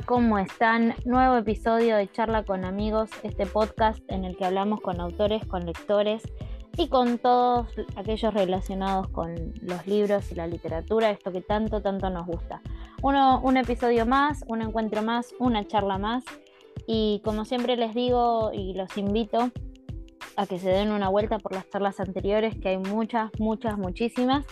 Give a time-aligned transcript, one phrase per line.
[0.00, 0.94] ¿cómo están?
[1.04, 5.66] Nuevo episodio de Charla con Amigos, este podcast en el que hablamos con autores, con
[5.66, 6.22] lectores
[6.78, 12.08] y con todos aquellos relacionados con los libros y la literatura, esto que tanto, tanto
[12.08, 12.62] nos gusta.
[13.02, 16.24] Uno, un episodio más, un encuentro más, una charla más
[16.86, 19.50] y como siempre les digo y los invito
[20.36, 24.46] a que se den una vuelta por las charlas anteriores, que hay muchas, muchas, muchísimas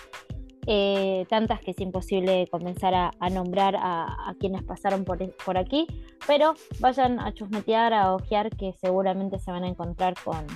[0.67, 5.87] eh, tantas que es imposible comenzar a, nombrar a, quienes pasaron por, por, aquí,
[6.27, 10.47] pero vayan a chusmetear, a ojear, que seguramente se van a encontrar con,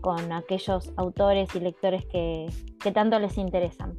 [0.00, 2.48] con aquellos autores y lectores que,
[2.92, 3.96] tanto les interesan.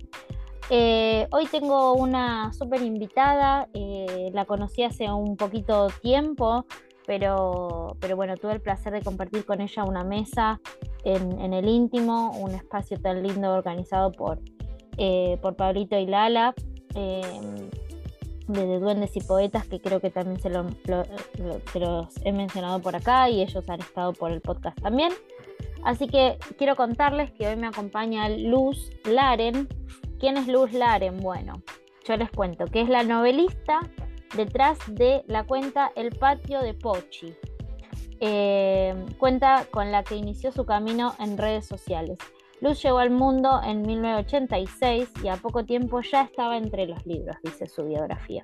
[0.70, 6.66] Eh, hoy tengo una súper invitada, eh, la conocí hace un poquito tiempo,
[7.06, 10.59] pero, pero bueno, tuve el placer de compartir con ella una mesa
[11.04, 14.40] en el íntimo, un espacio tan lindo organizado por
[15.04, 16.54] eh, por Pablito y Lala,
[16.94, 17.72] em,
[18.48, 23.42] de Duendes y Poetas, que creo que también se, los he mencionado por acá y
[23.42, 25.12] ellos han estado por el podcast también.
[25.84, 29.68] Así que quiero contarles que hoy me acompaña Luz Laren.
[30.20, 31.18] ¿Quién es Luz Laren?
[31.18, 31.64] Bueno,
[32.08, 33.80] yo les cuento que es la novelista
[34.36, 37.34] detrás de la cuenta El Patio de Pochi.
[38.20, 42.20] Em, cuenta con la que inició su camino en redes sociales.
[42.62, 47.36] Luz llegó al mundo en 1986 y a poco tiempo ya estaba entre los libros,
[47.44, 48.44] dice su biografía.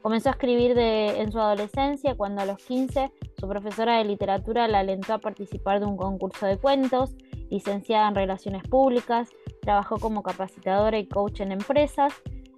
[0.00, 4.78] Comenzó a escribir en su adolescencia cuando a los 15 su profesora de literatura la
[4.78, 7.14] alentó a participar de un concurso de cuentos,
[7.50, 9.28] licenciada en Relaciones Públicas,
[9.60, 12.14] trabajó como capacitadora y coach en empresas.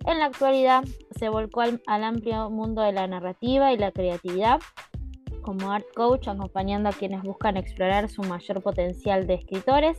[0.06, 0.84] En la actualidad
[1.18, 4.60] se volcó al, al amplio mundo de la narrativa y la creatividad
[5.40, 9.98] como art coach, acompañando a quienes buscan explorar su mayor potencial de escritores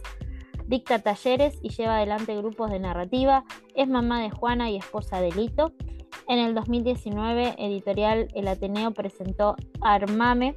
[0.67, 3.43] dicta talleres y lleva adelante grupos de narrativa,
[3.75, 5.73] es mamá de Juana y esposa de Lito.
[6.27, 10.53] En el 2019, editorial El Ateneo presentó Armame,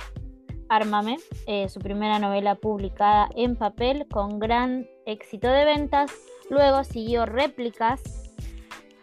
[0.69, 6.13] Armame eh, su primera novela publicada en papel con gran éxito de ventas.
[6.51, 8.26] Luego siguió Réplicas,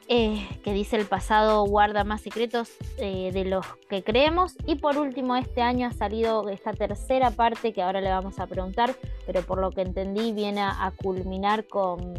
[0.10, 4.56] eh, que dice el pasado guarda más secretos eh, de los que creemos.
[4.66, 8.48] Y por último, este año ha salido esta tercera parte que ahora le vamos a
[8.48, 12.14] preguntar, pero por lo que entendí viene a, culminar con,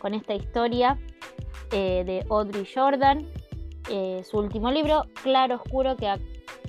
[0.00, 0.98] con, esta historia
[1.70, 3.26] eh, de Audrey Jordan,
[4.24, 6.08] su último libro, Claro Oscuro, que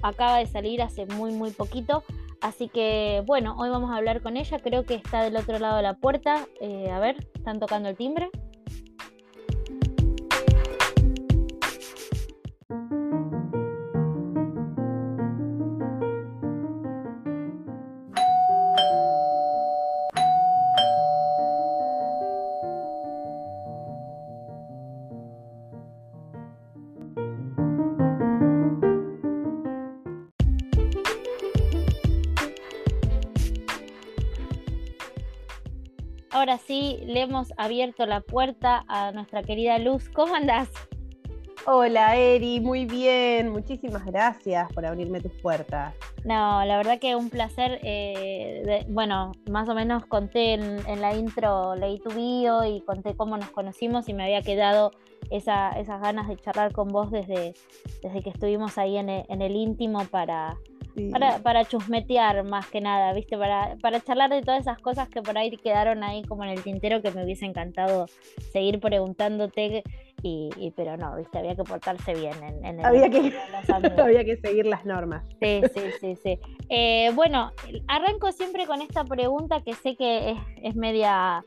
[0.02, 2.04] acaba de salir hace muy, muy poquito.
[2.42, 5.78] Así que bueno, hoy vamos a hablar con ella, creo que está del otro lado
[5.78, 6.46] de la puerta.
[6.92, 8.30] a ver, están tocando el timbre.
[37.14, 40.10] Le hemos abierto la puerta a nuestra querida Luz.
[40.10, 40.70] ¿Cómo andás?
[41.66, 45.96] Hola Eri, muy bien, muchísimas gracias por abrirme tus puertas.
[46.26, 47.80] No, la verdad que un placer.
[47.84, 53.38] Eh, bueno, más o menos conté en, la intro, leí tu bio y conté cómo
[53.38, 54.92] nos conocimos y me había quedado
[55.30, 57.54] esas ganas de charlar con vos desde,
[58.02, 60.58] desde que estuvimos ahí en el íntimo para,
[61.12, 63.38] para, para, chusmetear más que nada, ¿viste?
[63.38, 66.64] Para, para charlar de todas esas cosas que por ahí quedaron ahí como en el
[66.64, 68.08] tintero que me hubiese encantado
[68.52, 69.84] seguir preguntándote.
[70.26, 73.34] Y, pero no, viste, había que portarse bien en, el había que,
[74.02, 75.26] había que seguir las normas.
[75.42, 76.40] Sí, sí, sí, sí.
[76.70, 77.52] Eh, bueno,
[77.88, 81.44] arranco siempre con esta pregunta que sé que es, es media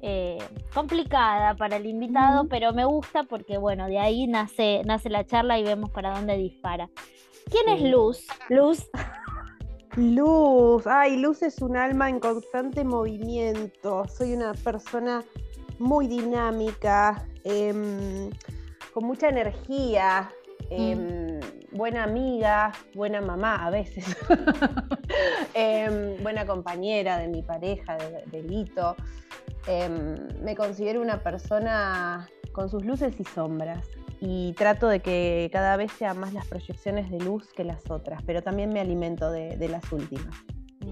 [0.00, 0.38] eh,
[0.72, 5.58] complicada para el invitado, pero me gusta porque bueno, de ahí nace, nace la charla
[5.58, 6.88] y vemos para dónde dispara.
[7.50, 8.26] ¿Quién es Luz?
[8.50, 8.90] Luz.
[9.96, 14.06] Luz, ay, Luz es un alma en constante movimiento.
[14.06, 15.24] Soy una persona
[15.78, 18.30] muy dinámica, em,
[18.92, 20.30] con mucha energía,
[20.70, 21.40] em,
[21.72, 24.04] buena amiga, buena mamá a veces,
[25.54, 28.94] em, buena compañera de mi pareja, de, de Lito.
[30.40, 33.86] me considero una persona con sus luces y sombras
[34.20, 38.22] y trato de que cada vez sean más las proyecciones de luz que las otras,
[38.24, 40.34] pero también me alimento de, las últimas.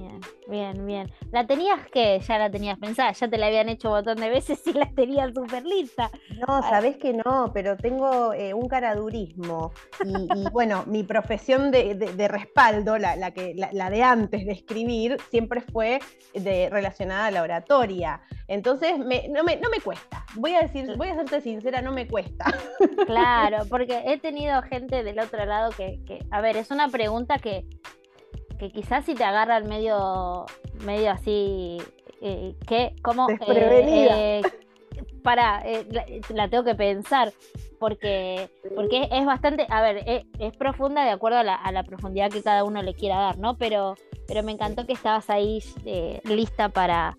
[0.07, 1.13] Bien, Bien, bien.
[1.33, 4.29] ¿La tenías que, ya la tenías pensada, ya te la habían hecho un montón de
[4.29, 6.11] veces y la tenías súper lista?
[6.39, 6.63] No, ah.
[6.71, 9.73] sabés que no, pero tengo eh, un caradurismo.
[10.05, 15.61] Y, y, bueno, mi profesión de, respaldo, la, que, la, de antes de escribir, siempre
[15.61, 15.99] fue
[16.33, 18.21] de, relacionada a la oratoria.
[18.47, 20.25] Entonces, me, no, me, no me cuesta.
[20.37, 22.45] Voy a decir, voy a serte sincera, no me cuesta.
[23.07, 27.39] Claro, porque he tenido gente del otro lado que, que a ver, es una pregunta
[27.39, 27.67] que
[28.59, 30.47] que quizás si te agarra el medio,
[30.85, 31.79] medio así,
[32.21, 33.29] eh, que, como...
[33.31, 34.43] Eh, eh,
[35.23, 35.63] para,
[36.33, 37.33] la, tengo que pensar,
[37.81, 40.05] porque, porque es bastante, a ver,
[40.39, 41.43] es, profunda de acuerdo a
[41.73, 43.59] la, profundidad que cada uno le quiera dar, ¿no?
[43.59, 43.97] Pero,
[44.29, 45.59] pero me encantó que estabas ahí
[46.25, 47.19] lista para,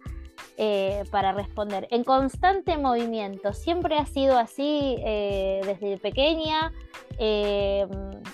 [1.12, 1.90] para responder.
[1.92, 6.72] En constante movimiento, ¿siempre ha sido así desde pequeña?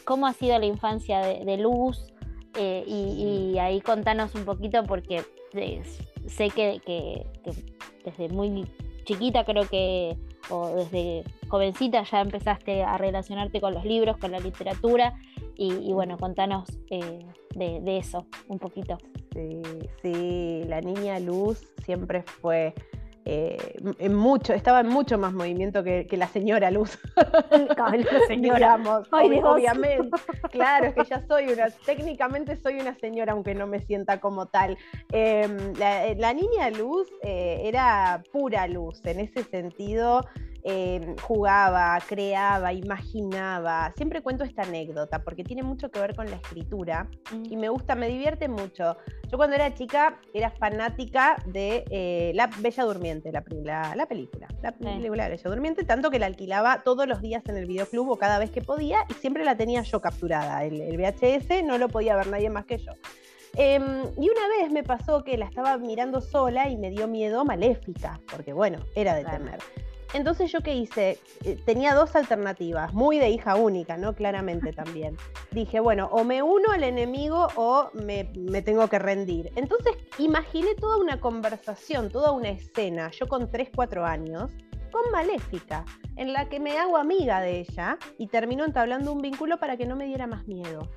[0.05, 2.12] ¿Cómo ha sido la infancia de Luz?
[2.55, 5.23] Eh, y, ahí contanos un poquito porque
[5.53, 5.81] eh,
[6.27, 7.25] sé que,
[8.05, 8.65] desde muy
[9.05, 10.17] chiquita creo que,
[10.49, 15.13] o desde jovencita ya empezaste a relacionarte con los libros, con la literatura
[15.55, 18.97] y, bueno, contanos eh, de, de, eso un poquito.
[19.33, 19.61] Sí,
[20.01, 22.73] sí, la niña Luz siempre fue
[23.25, 26.99] eh, en mucho, estaba en mucho más movimiento que, la señora Luz.
[27.77, 28.77] la señora,
[29.11, 30.17] obviamente.
[30.51, 34.47] Claro, es que ya soy una, técnicamente soy una señora, aunque no me sienta como
[34.47, 34.77] tal.
[35.11, 40.25] Em, la, niña Luz eh, era pura luz, en ese sentido
[40.65, 43.91] Em, jugaba, creaba, imaginaba.
[43.97, 47.51] Siempre cuento esta anécdota porque tiene mucho que ver con la escritura mm.
[47.51, 48.95] y me gusta, me divierte mucho.
[49.29, 53.43] Yo cuando era chica era fanática de eh, La Bella Durmiente, la,
[53.93, 57.57] la, película, la película de Bella Durmiente, tanto que la alquilaba todos los días en
[57.57, 60.63] el videoclub o cada vez que podía y siempre la tenía yo capturada.
[60.63, 62.93] El, VHS no lo podía ver nadie más que yo.
[63.55, 63.83] Em,
[64.17, 68.21] y una vez me pasó que la estaba mirando sola y me dio miedo maléfica,
[68.31, 69.59] porque bueno, era de temer.
[70.13, 74.13] Entonces yo qué hice, eh, tenía dos alternativas, muy de hija única, ¿no?
[74.13, 75.17] Claramente también.
[75.51, 78.25] Dije, bueno, o me uno al enemigo o me,
[78.61, 79.51] tengo que rendir.
[79.55, 84.51] Entonces imaginé toda una conversación, toda una escena, yo con 3, 4 años,
[84.91, 85.83] con Maléfica,
[86.17, 89.87] en la que me hago amiga de ella y termino entablando un vínculo para que
[89.87, 90.87] no me diera más miedo.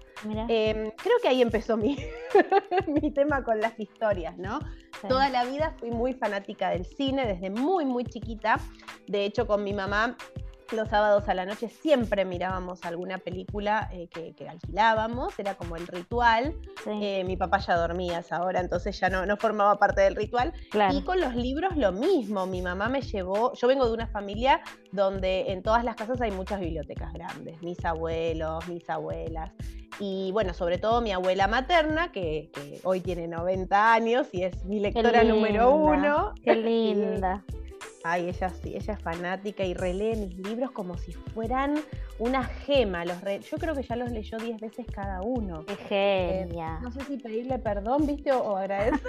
[0.49, 1.97] Em, creo que ahí empezó mi,
[2.87, 4.59] mi tema con las historias, ¿no?
[5.09, 8.59] Toda la vida fui muy fanática del cine, desde muy, muy chiquita.
[9.07, 10.17] De hecho, con mi mamá
[10.73, 15.87] los sábados a la noche siempre mirábamos alguna película eh, que, alquilábamos, era como el
[15.87, 16.55] ritual.
[16.87, 20.17] Eh, mi papá ya dormía a esa hora, entonces ya no, no formaba parte del
[20.17, 20.53] ritual.
[20.93, 24.61] Y con los libros lo mismo, mi mamá me llevó, yo vengo de una familia
[24.93, 29.53] donde en todas las casas hay muchas bibliotecas grandes, mis abuelos, mis abuelas.
[29.99, 32.51] Y bueno, sobre todo mi abuela materna, que,
[32.85, 36.35] hoy tiene 90 años y es mi lectora número uno.
[36.43, 37.43] Qué linda.
[38.05, 41.75] Ay, ella sí, ella es fanática y relee mis libros como si fueran
[42.19, 43.05] una gema.
[43.05, 43.19] Los
[43.51, 45.65] Yo creo que ya los leyó 10 veces cada uno.
[45.67, 46.79] Qué genia.
[46.79, 48.33] Eh, no sé si pedirle perdón, ¿viste?
[48.33, 49.01] O, agradecer.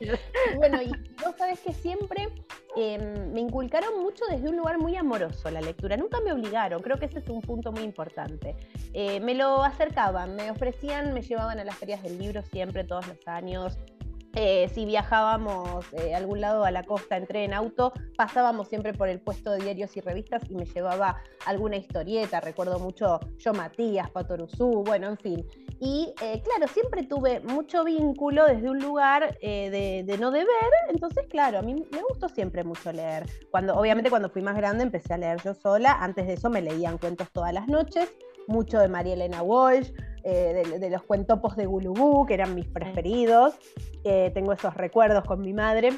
[0.56, 0.90] bueno, y
[1.24, 2.28] vos sabés que siempre
[2.76, 5.96] em, me inculcaron mucho desde un lugar muy amoroso la lectura.
[5.96, 8.56] Nunca me obligaron, creo que ese es un punto muy importante.
[8.92, 13.06] Eh, me lo acercaban, me ofrecían, me llevaban a las ferias del libro siempre, todos
[13.08, 13.78] los años.
[14.36, 18.94] Eh, si viajábamos eh, a algún lado a la costa en tren, auto, pasábamos siempre
[18.94, 23.52] por el puesto de diarios y revistas y me llevaba alguna historieta, recuerdo mucho Yo
[23.52, 25.46] Matías, Patoruzú, bueno, en fin.
[25.80, 30.48] Y eh, claro, siempre tuve mucho vínculo desde un lugar de, de, no deber,
[30.90, 33.26] entonces claro, a mí me gustó siempre mucho leer.
[33.50, 36.60] Cuando, obviamente cuando fui más grande empecé a leer yo sola, antes de eso me
[36.60, 38.12] leían cuentos todas las noches,
[38.46, 39.90] mucho de María Elena Walsh,
[40.24, 43.54] eh, de, los cuentopos de Gulubú, que eran mis preferidos.
[44.04, 45.90] Eh, tengo esos recuerdos con mi madre.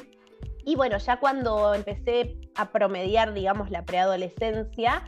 [0.65, 5.03] Y bueno, ya cuando empecé a promediar, digamos, la preadolescencia,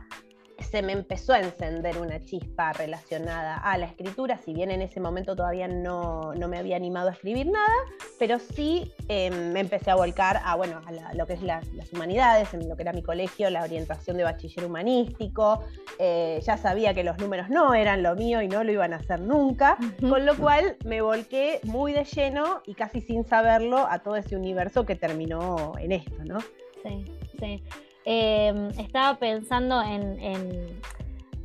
[0.60, 5.00] se me empezó a encender una chispa relacionada a la escritura, si bien en ese
[5.00, 7.74] momento todavía no, me había animado a escribir nada,
[8.20, 12.54] pero sí em, me empecé a volcar a, bueno, a lo que es las humanidades,
[12.54, 15.64] en lo que era mi colegio, la orientación de bachiller humanístico,
[16.00, 18.98] eh, ya sabía que los números no eran lo mío y no lo iban a
[18.98, 24.00] hacer nunca, con lo cual me volqué muy de lleno y casi sin saberlo a
[24.00, 26.40] todo ese universo que terminó en esto, ¿no?
[26.84, 27.06] Sí,
[27.40, 27.64] sí.
[28.08, 30.80] Em, estaba pensando en,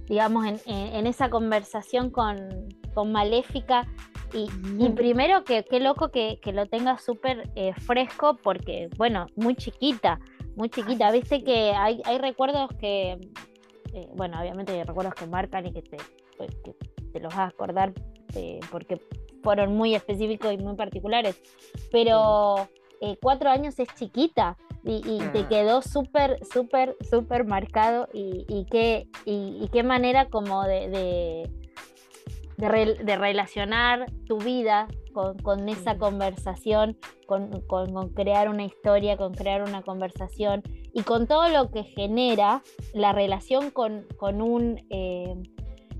[0.07, 2.69] digamos, en, esa conversación con,
[3.07, 3.87] Maléfica.
[4.35, 10.21] Y, primero que qué loco que, lo tenga súper eh, fresco porque, bueno, muy chiquita,
[10.55, 11.11] muy chiquita.
[11.11, 13.13] Viste que hay, recuerdos que,
[13.95, 15.97] eh, bueno, obviamente hay recuerdos que marcan y que te,
[17.11, 17.95] te los vas a acordar
[18.35, 19.01] eh, porque
[19.43, 21.41] fueron muy específicos y muy particulares,
[21.91, 22.69] pero
[23.23, 29.83] cuatro años es chiquita y, te quedó súper, súper, súper marcado y, qué, y, qué
[29.83, 30.89] manera como de,
[32.57, 34.89] de, relacionar tu vida
[35.43, 36.97] con, esa conversación,
[37.27, 37.51] con,
[38.15, 40.63] crear una historia, con crear una conversación
[40.95, 42.63] y con todo lo que genera
[42.95, 44.87] la relación con, un...
[44.91, 45.35] Eh,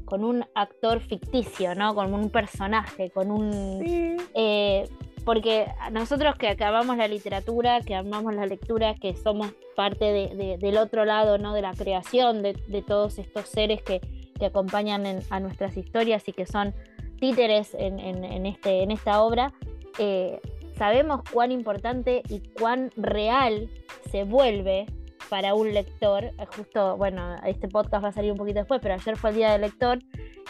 [0.07, 1.95] con un actor ficticio, ¿no?
[1.95, 4.19] Con un personaje, con un...
[4.35, 4.89] Eh,
[5.31, 11.05] porque nosotros que, amamos la literatura, que amamos la lectura, que somos parte del otro
[11.05, 11.55] lado, ¿no?
[11.55, 14.01] De la creación de, todos estos seres que,
[14.45, 16.75] acompañan a nuestras historias y que son
[17.21, 19.53] títeres en, este, en esta obra,
[20.01, 20.41] eh,
[20.77, 23.71] sabemos cuán importante y cuán real
[24.11, 24.87] se vuelve
[25.29, 26.25] para un lector.
[26.25, 29.37] Eh, justo, bueno, este podcast va a salir un poquito después, pero ayer fue el
[29.37, 30.01] día del lector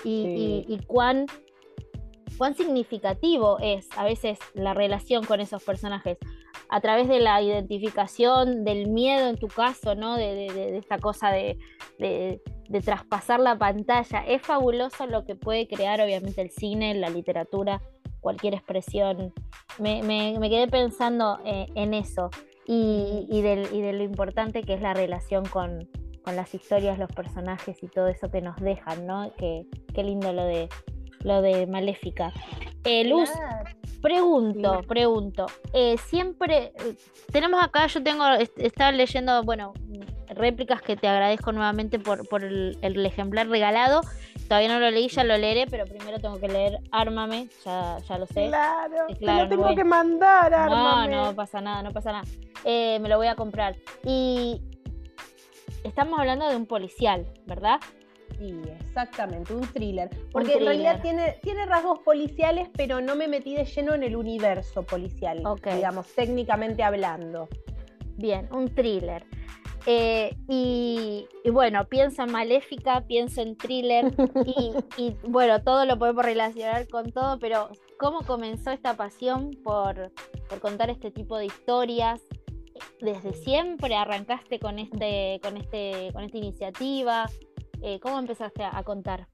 [0.05, 1.27] y, cuán,
[2.41, 6.17] cuán significativo es a veces la relación con esos personajes
[6.71, 10.17] a través de la identificación, del miedo en tu caso, ¿no?
[10.17, 11.59] De, esta cosa de,
[12.83, 14.25] traspasar la pantalla.
[14.27, 17.83] Es fabuloso lo que puede crear, obviamente, el cine, la literatura,
[18.21, 19.35] cualquier expresión.
[19.79, 20.01] Me,
[20.41, 22.31] quedé pensando eh, en eso
[22.67, 25.91] y, de lo importante que es la relación con,
[26.25, 29.31] las historias, los personajes y todo eso que nos dejan, ¿no?
[29.37, 29.67] Qué
[30.03, 30.69] lindo lo de,
[31.25, 32.33] lo de Maléfica.
[32.85, 33.31] Eh, Luz,
[34.01, 35.47] pregunto, pregunto.
[35.73, 36.97] Eh, siempre eh,
[37.31, 38.25] tenemos acá, yo tengo,
[38.57, 39.75] estaba leyendo, bueno,
[40.29, 44.01] réplicas que te agradezco nuevamente por, por el, ejemplar regalado.
[44.49, 48.19] Todavía no lo leí, ya lo leeré, pero primero tengo que leer Ármame, ya, ya
[48.19, 48.49] lo sé.
[48.49, 51.15] Claro, claro te lo tengo que mandar, Ármame.
[51.15, 52.25] No, no pasa nada, no pasa nada.
[52.65, 53.77] me lo voy a comprar.
[54.05, 54.61] Y
[55.85, 57.79] estamos hablando de un policial, ¿verdad?
[58.41, 60.09] Sí, exactamente, un thriller.
[60.33, 64.17] Porque en realidad tiene, tiene rasgos policiales, pero no me metí de lleno en el
[64.17, 67.51] universo policial, digamos, técnicamente hablando.
[68.17, 69.27] Bien, un thriller.
[69.85, 74.07] Eh, y, bueno, pienso en Maléfica, pienso en thriller
[74.97, 77.69] y, bueno, todo lo podemos relacionar con todo, pero
[77.99, 80.13] ¿cómo comenzó esta pasión por,
[80.49, 82.23] por contar este tipo de historias?
[83.03, 87.27] ¿Desde siempre arrancaste con, este, con, este, con esta iniciativa?
[87.83, 89.29] Eh, ¿Cómo empezaste a, contar?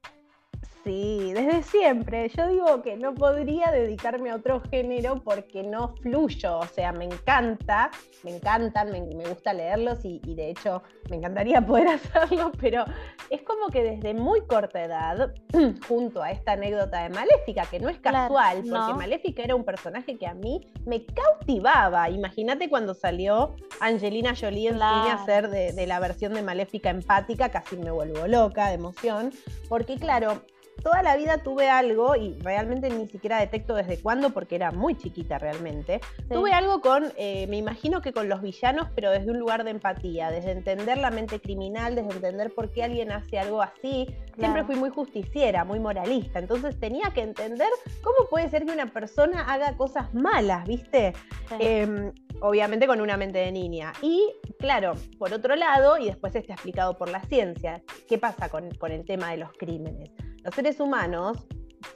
[0.86, 2.28] Sí, desde siempre.
[2.28, 6.58] Yo digo que no podría dedicarme a otro género porque no fluyo.
[6.58, 7.90] O sea, me encanta,
[8.22, 12.84] me encantan, me, gusta leerlos y, de hecho me encantaría poder hacerlo, pero
[13.30, 15.34] es como que desde muy corta edad,
[15.88, 20.16] junto a esta anécdota de Maléfica, que no es casual, porque Maléfica era un personaje
[20.16, 22.10] que a mí me cautivaba.
[22.10, 26.90] Imagínate cuando salió Angelina Jolie en cine a hacer de, de la versión de Maléfica
[26.90, 29.32] empática, casi me vuelvo loca de emoción,
[29.68, 30.42] porque claro,
[30.82, 34.96] toda la vida tuve algo, y realmente ni siquiera detecto desde cuándo, porque era muy
[34.96, 39.38] chiquita realmente, tuve algo con, eh, me imagino que con los villanos, pero desde un
[39.38, 43.62] lugar de empatía, desde entender la mente criminal, desde entender por qué alguien hace algo
[43.62, 44.06] así.
[44.38, 47.68] Siempre fui muy justiciera, muy moralista, entonces tenía que entender
[48.02, 51.14] cómo puede ser que una persona haga cosas malas, ¿viste?
[51.58, 53.92] Em, obviamente con una mente de niña.
[54.02, 58.70] Y claro, por otro lado, y después está explicado por la ciencia, ¿qué pasa con,
[58.72, 60.10] con el tema de los crímenes?
[60.46, 61.44] los seres humanos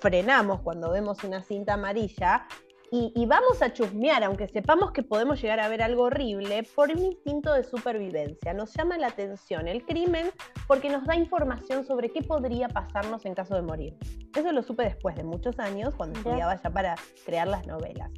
[0.01, 2.49] frenamos cuando vemos una cinta amarilla
[2.93, 6.99] y, vamos a chusmear, aunque sepamos que podemos llegar a ver algo horrible, por un
[6.99, 8.53] instinto de supervivencia.
[8.53, 10.33] Nos llama la atención el crimen
[10.67, 13.97] porque nos da información sobre qué podría pasarnos en caso de morir.
[14.35, 18.11] Eso lo supe después de muchos años, cuando estudiaba ya para crear las novelas.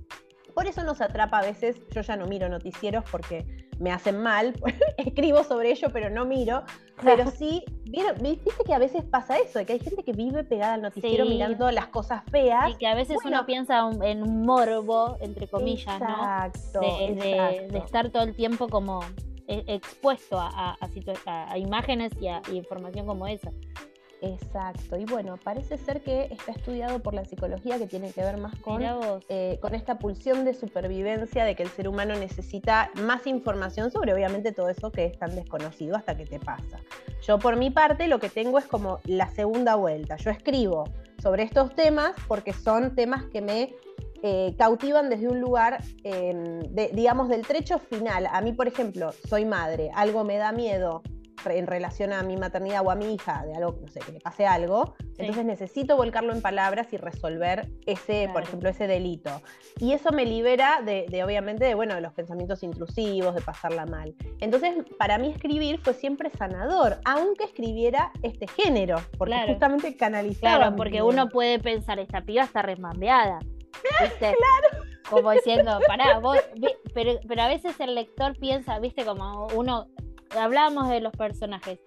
[0.54, 3.47] Por eso nos atrapa a veces, yo ya no miro noticieros porque
[3.78, 4.54] me hacen mal,
[4.97, 6.62] escribo sobre ello pero no miro,
[7.02, 10.82] pero sí, viste que a veces pasa eso, que hay gente que vive pegada al
[10.82, 12.71] noticiero mirando las cosas feas.
[12.71, 16.80] Y que a veces uno piensa en un morbo, entre comillas, exacto, ¿no?
[16.80, 19.00] De, estar todo el tiempo como
[19.49, 20.76] e, expuesto a,
[21.26, 23.50] a, imágenes y a información como esa.
[24.24, 28.36] Exacto, y bueno, parece ser que está estudiado por la psicología que tiene que ver
[28.36, 28.80] más con,
[29.28, 34.14] eh, con esta pulsión de supervivencia de que el ser humano necesita más información sobre
[34.14, 36.78] obviamente todo eso que es tan desconocido hasta que te pasa.
[37.26, 40.84] Yo por mi parte lo que tengo es como la segunda vuelta, yo escribo
[41.20, 43.74] sobre estos temas porque son temas que me
[44.22, 46.60] eh, cautivan desde un lugar, em,
[46.92, 48.28] digamos, del trecho final.
[48.30, 51.02] A mí, por ejemplo, soy madre, algo me da miedo
[51.44, 54.20] en relación a mi maternidad o a mi hija, de algo, no sé, que le
[54.20, 59.42] pase algo, entonces necesito volcarlo en palabras y resolver ese, por ejemplo, ese delito.
[59.78, 64.14] Y eso me libera de, obviamente, de, bueno, de los pensamientos intrusivos, de pasarla mal.
[64.40, 70.58] Entonces, para mí escribir fue siempre sanador, aunque escribiera este género, porque justamente canalizaba.
[70.58, 73.40] Claro, porque uno puede pensar, esta piba está resmambeada.
[74.18, 74.84] Claro.
[75.10, 76.38] Como diciendo, pará, vos,
[76.94, 79.88] pero, pero a veces el lector piensa, viste, como uno,
[80.38, 81.80] hablábamos de los personajes,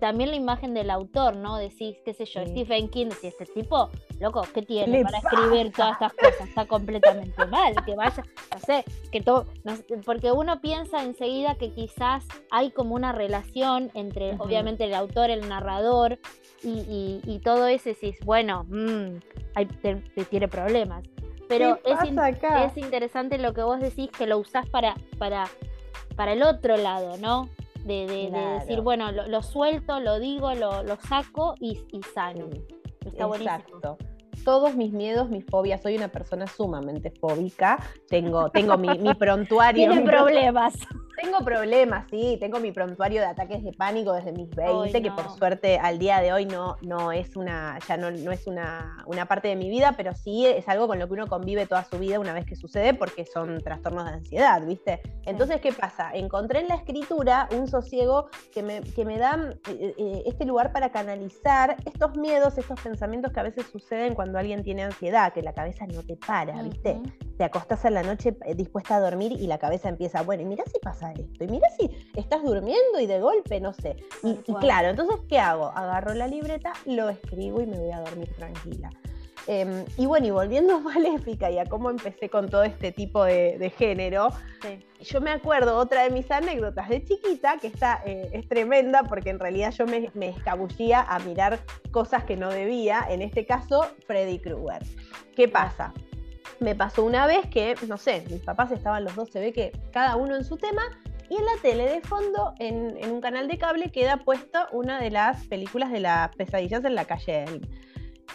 [0.00, 1.56] también la imagen del autor, ¿no?
[1.56, 3.90] Decís, qué sé yo, Stephen King, decís, este tipo,
[4.20, 6.48] loco, ¿qué tiene para escribir todas estas cosas?
[6.48, 9.46] Está completamente mal, que vaya, no sé, que todo,
[10.04, 15.48] porque uno piensa enseguida que quizás hay como una relación entre, obviamente, el autor, el
[15.48, 16.18] narrador
[16.62, 19.18] y, todo eso, decís, bueno, mmm,
[19.82, 21.04] te, tiene problemas.
[21.48, 25.44] Pero es, es, interesante lo que vos decís que lo usás para, para,
[26.16, 27.48] para el otro lado, ¿no?
[27.86, 32.48] De, decir, bueno, lo, suelto, lo digo, lo, saco y, y sano.
[33.04, 33.96] Está Exacto
[34.46, 35.82] todos mis miedos, mis fobias.
[35.82, 37.80] Soy una persona sumamente fóbica.
[38.08, 39.90] Tengo, tengo mi, mi prontuario.
[39.90, 40.74] Tiene problemas.
[41.16, 42.36] Tengo problemas, sí.
[42.38, 46.20] Tengo mi prontuario de ataques de pánico desde mis 20, que por suerte al día
[46.20, 49.70] de hoy no, no es una, ya no, no es una, una, parte de mi
[49.70, 52.44] vida, pero sí es algo con lo que uno convive toda su vida una vez
[52.44, 55.00] que sucede, porque son trastornos de ansiedad, ¿viste?
[55.24, 56.10] Entonces, ¿qué pasa?
[56.12, 60.70] Encontré en la escritura un sosiego que me, que me da eh, eh, este lugar
[60.70, 65.42] para canalizar estos miedos, estos pensamientos que a veces suceden cuando alguien tiene ansiedad, que
[65.42, 67.00] la cabeza no te para, ¿viste?
[67.36, 70.46] Te acostás a la noche eh, dispuesta a dormir y la cabeza empieza, bueno, y
[70.46, 73.96] mira si pasa esto, y mira si estás durmiendo y de golpe, no sé.
[74.22, 75.66] Y, claro, entonces, ¿qué hago?
[75.66, 78.90] Agarro la libreta, lo escribo y me voy a dormir tranquila.
[79.46, 83.24] Em, y bueno, y volviendo a Maléfica y a cómo empecé con todo este tipo
[83.24, 84.28] de, género,
[85.00, 89.30] yo me acuerdo otra de mis anécdotas de chiquita, que esta eh, es tremenda porque
[89.30, 91.60] en realidad yo me, me, escabullía a mirar
[91.90, 94.82] cosas que no debía, en este caso Freddy Krueger.
[95.34, 95.92] ¿Qué pasa?
[96.58, 99.72] Me pasó una vez que, no sé, mis papás estaban los dos, se ve que
[99.92, 100.82] cada uno en su tema,
[101.28, 105.10] y en la tele de fondo, en, un canal de cable, queda puesta una de
[105.10, 107.44] las películas de las pesadillas en la calle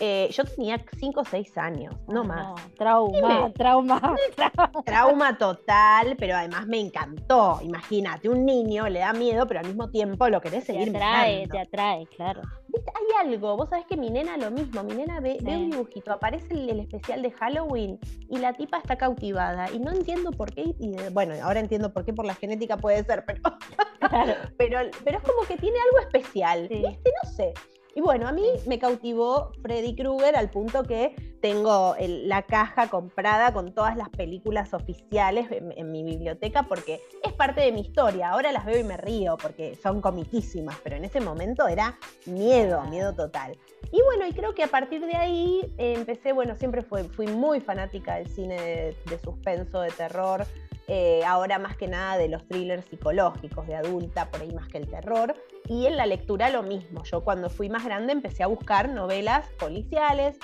[0.04, 2.56] eh, yo tenía 5 o 6 años, no más.
[2.76, 4.72] trauma, trauma, trauma.
[4.84, 7.60] Trauma total, pero además me encantó.
[7.62, 11.48] Imagínate, un niño le da miedo, pero al mismo tiempo lo querés seguir Te atrae,
[11.48, 12.42] te atrae, claro.
[12.74, 16.52] Hay algo, vos sabés que mi nena lo mismo, mi nena ve, un dibujito, aparece
[16.56, 20.74] el, el, especial de Halloween y la tipa está cautivada y no entiendo por qué,
[20.80, 23.42] y bueno, ahora entiendo por qué por la genética puede ser, pero,
[24.58, 27.12] pero, pero es como que tiene algo especial, ¿viste?
[27.24, 27.54] No sé.
[27.94, 33.52] Y bueno, a mí me cautivó Freddy Krueger al punto que tengo la caja comprada
[33.52, 38.30] con todas las películas oficiales en, mi biblioteca porque es parte de mi historia.
[38.30, 42.82] Ahora las veo y me río porque son comiquísimas, pero en ese momento era miedo,
[42.84, 43.58] miedo total.
[43.92, 47.60] Y bueno, y creo que a partir de ahí eh, empecé, bueno, siempre fui muy
[47.60, 50.46] fanática del cine de suspenso, de terror.
[50.94, 54.78] Eh, ahora más que nada de los thrillers psicológicos de adulta, por ahí más que
[54.78, 55.34] el terror.
[55.70, 57.06] Y en la lectura lo mismo.
[57.06, 60.38] Yo cuando fui más grande empecé a buscar novelas policiales.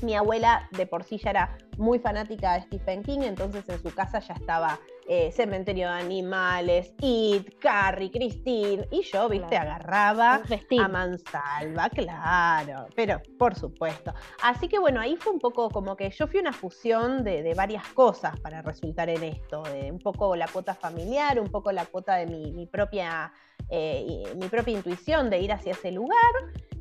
[0.00, 3.94] Mi abuela de por sí ya era muy fanática de Stephen King, entonces en su
[3.94, 10.42] casa ya estaba eh, Cementerio de Animales, It, Carrie, Christine, y yo, viste, agarraba
[10.78, 14.14] a mansalva, claro, pero por supuesto.
[14.42, 17.86] Así que bueno, ahí fue un poco como que yo fui una fusión de, varias
[17.88, 22.16] cosas para resultar en esto, de un poco la cuota familiar, un poco la cuota
[22.16, 23.32] de mi, propia,
[23.68, 26.18] eh, mi propia intuición de ir hacia ese lugar.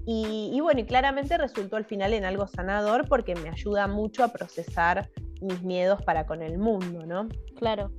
[0.05, 4.23] Y, y, bueno, y claramente resultó al final en algo sanador porque me ayuda mucho
[4.23, 5.09] a procesar
[5.41, 7.27] mis miedos para con el mundo, ¿no?
[7.57, 7.91] Claro,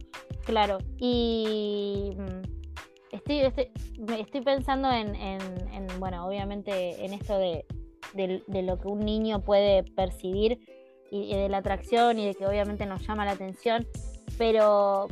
[0.45, 0.79] claro.
[0.99, 2.62] Y mm,
[3.12, 5.09] estoy, estoy, pensando en,
[5.99, 7.65] bueno, obviamente en esto de,
[8.62, 10.61] lo que un niño puede percibir
[11.11, 13.87] y, de la atracción y de que obviamente nos llama la atención,
[14.38, 15.09] pero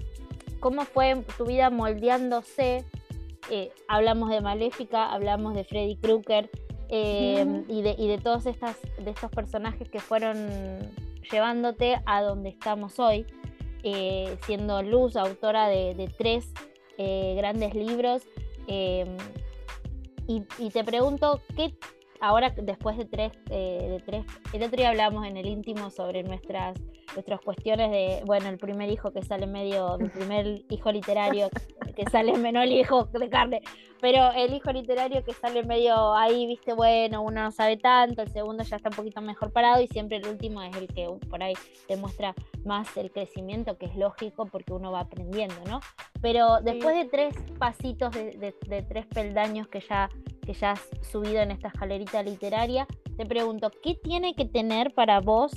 [0.60, 2.84] ¿cómo fue tu vida moldeándose?
[3.50, 6.48] Eh, hablamos de Maléfica, hablamos de Freddy Krueger
[6.90, 10.36] eh, y, de, y de todos estas, de estos personajes que fueron
[11.30, 13.26] llevándote a donde estamos hoy,
[13.82, 16.52] eh, siendo Luz autora de, tres
[16.98, 18.22] eh, grandes libros.
[18.66, 19.16] Em,
[20.26, 21.74] y, te pregunto, ¿qué
[22.20, 26.22] ahora después de tres, eh, de tres, el otro día hablamos en el íntimo sobre
[26.22, 26.78] nuestras
[27.14, 31.48] nuestras cuestiones de, bueno, el primer hijo que sale medio, el primer hijo literario
[31.96, 33.62] que sale, menos el hijo de carne,
[34.00, 38.30] pero el hijo literario que sale medio ahí, viste, bueno, uno no sabe tanto, el
[38.30, 41.42] segundo ya está un poquito mejor parado y siempre el último es el que por
[41.42, 41.54] ahí
[41.88, 45.80] demuestra más el crecimiento, que es lógico porque uno va aprendiendo, ¿no?
[46.20, 48.54] Pero después de tres pasitos, de,
[48.88, 50.08] tres peldaños que ya,
[50.44, 55.20] que ya has subido en esta escalerita literaria, te pregunto, ¿qué tiene que tener para
[55.20, 55.52] vos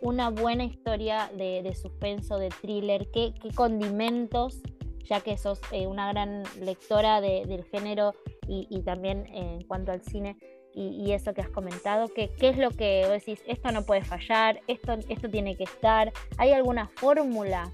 [0.00, 3.08] una buena historia de, suspenso, de thriller?
[3.12, 4.62] ¿Qué, condimentos,
[5.04, 8.14] ya que sos eh, una gran lectora del género
[8.48, 10.36] y, también en cuanto al cine,
[10.74, 14.02] y, eso que has comentado, ¿qué, ¿qué es lo que vos decís, esto no puede
[14.02, 16.12] fallar, esto, esto tiene que estar?
[16.36, 17.72] ¿Hay alguna fórmula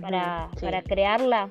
[0.00, 1.50] para, para crearla?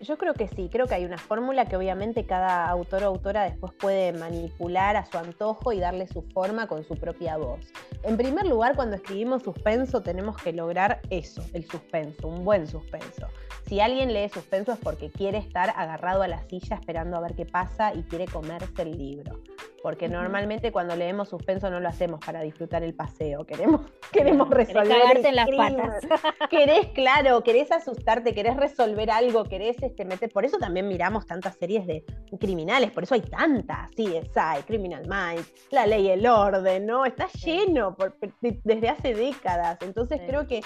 [0.00, 3.44] Yo creo que sí, creo que hay una fórmula que obviamente cada autor o autora
[3.44, 7.60] después puede manipular a su antojo y darle su forma con su propia voz.
[8.02, 13.28] En primer lugar, cuando escribimos suspenso tenemos que lograr eso, el suspenso, un buen suspenso.
[13.66, 17.34] Si alguien lee suspenso es porque quiere estar agarrado a la silla esperando a ver
[17.34, 19.40] qué pasa y quiere comerse el libro
[19.82, 23.80] porque normalmente cuando leemos suspenso no lo hacemos para disfrutar el paseo, queremos,
[24.12, 25.26] queremos resolver.
[25.26, 26.06] en las patas.
[26.50, 29.81] querés, claro, querés asustarte, querés resolver algo, querés
[30.32, 32.04] Por eso también miramos tantas series de
[32.38, 37.04] criminales, por eso hay tantas, sí, hay Criminal Minds, La Ley y el Orden, ¿no?
[37.04, 37.96] Está lleno
[38.40, 39.78] desde hace décadas.
[39.82, 40.60] Entonces creo que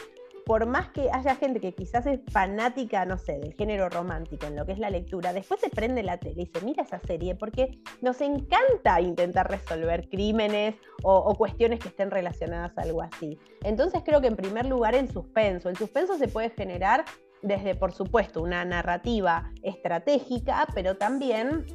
[0.46, 4.54] por más que haya gente que quizás es fanática, no sé, del género romántico en
[4.54, 7.34] lo que es la lectura, después se prende la tele y se mira esa serie
[7.34, 13.36] porque nos encanta intentar resolver crímenes o, cuestiones que estén relacionadas a algo así.
[13.64, 15.68] Entonces creo que en primer lugar en suspenso.
[15.68, 17.04] El suspenso se puede generar
[17.42, 21.66] desde, por supuesto, una narrativa estratégica, pero también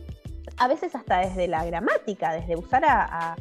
[0.57, 3.35] a veces hasta desde la gramática, desde usar a,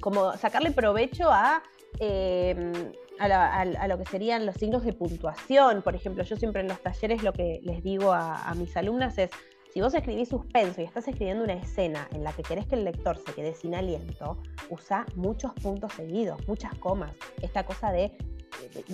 [0.00, 1.62] como sacarle provecho a
[2.00, 5.82] eh, a, lo que serían los signos de puntuación.
[5.82, 9.30] Por ejemplo, yo siempre en los talleres lo que les digo a, mis alumnas es,
[9.72, 12.84] si vos escribís suspenso y estás escribiendo una escena en la que querés que el
[12.84, 17.12] lector se quede sin aliento, usa muchos puntos seguidos, muchas comas.
[17.40, 18.12] Esta cosa de,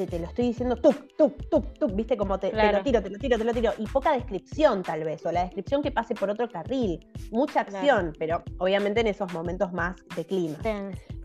[0.07, 3.19] te lo estoy diciendo tuk, tuk, tuk, tuk, viste como te, lo tiro, te lo
[3.19, 3.73] tiro, te lo tiro.
[3.79, 7.07] Y poca descripción tal vez, o la descripción que pase por otro carril.
[7.31, 10.59] Mucha acción, pero obviamente en esos momentos más de clima.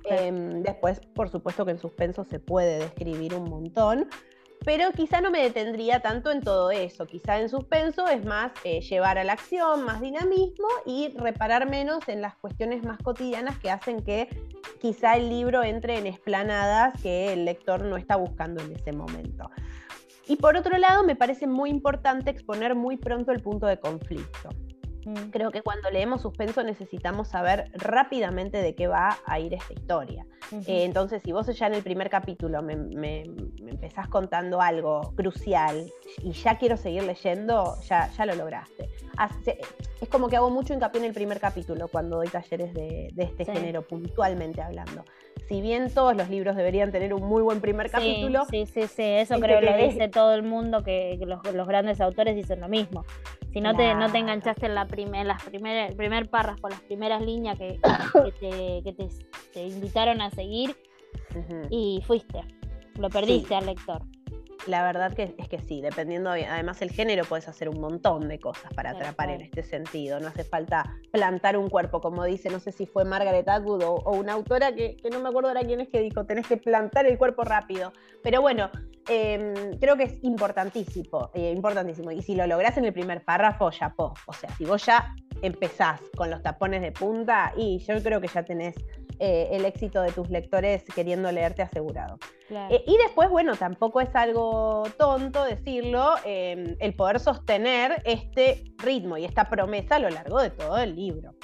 [0.05, 4.09] Em, después, por supuesto que en suspenso se puede describir un montón,
[4.65, 7.05] pero quizá no me detendría tanto en todo eso.
[7.05, 12.07] Quizá en suspenso es más eh, llevar a la acción, más dinamismo y reparar menos
[12.07, 14.29] en las cuestiones más cotidianas que hacen que
[14.79, 19.49] quizá el libro entre en esplanadas que el lector no está buscando en ese momento.
[20.27, 24.49] Y por otro lado, me parece muy importante exponer muy pronto el punto de conflicto.
[25.05, 25.29] Mm.
[25.31, 30.25] Creo que cuando leemos suspenso necesitamos saber rápidamente de qué va a ir esta historia.
[30.51, 32.73] Eh, entonces, si vos ya en el primer capítulo me,
[33.23, 38.89] empezás contando algo crucial y ya quiero seguir leyendo, ya, ya lo lograste.
[39.99, 43.45] es como que hago mucho hincapié en el primer capítulo cuando doy talleres de, este
[43.45, 45.03] género, puntualmente hablando
[45.47, 48.45] si bien todos los libros deberían tener un muy buen primer capítulo.
[48.49, 52.35] Sí, sí, sí, eso creo que lo dice todo el mundo, que, los, grandes autores
[52.35, 53.05] dicen lo mismo.
[53.51, 56.81] Si no, te, no te enganchaste en la primer, las primer, el primer párrafo, las
[56.81, 57.79] primeras líneas que,
[58.39, 59.09] que,
[59.53, 60.75] te, invitaron a seguir
[61.69, 62.41] y fuiste,
[62.97, 64.01] lo perdiste al lector.
[64.67, 68.39] La verdad que es que sí, dependiendo, además el género puedes hacer un montón de
[68.39, 70.19] cosas para atrapar en este sentido.
[70.19, 74.11] No hace falta plantar un cuerpo, como dice, no sé si fue Margaret Atwood o,
[74.11, 77.17] una autora que, no me acuerdo ahora quién es que dijo, tenés que plantar el
[77.17, 77.91] cuerpo rápido.
[78.21, 78.69] Pero bueno,
[79.09, 82.11] em, creo que es importantísimo, eh, importantísimo.
[82.11, 84.13] Y si lo lográs en el primer párrafo, ya po.
[84.27, 85.13] O sea, si vos ya
[85.43, 88.75] empezás con los tapones de punta, y yo creo que ya tenés
[89.19, 92.17] eh, el éxito de tus lectores queriendo leerte asegurado.
[92.49, 99.17] Eh, y después, bueno, tampoco es algo tonto decirlo, em, el poder sostener este ritmo
[99.17, 101.35] y esta promesa a lo largo de todo el libro.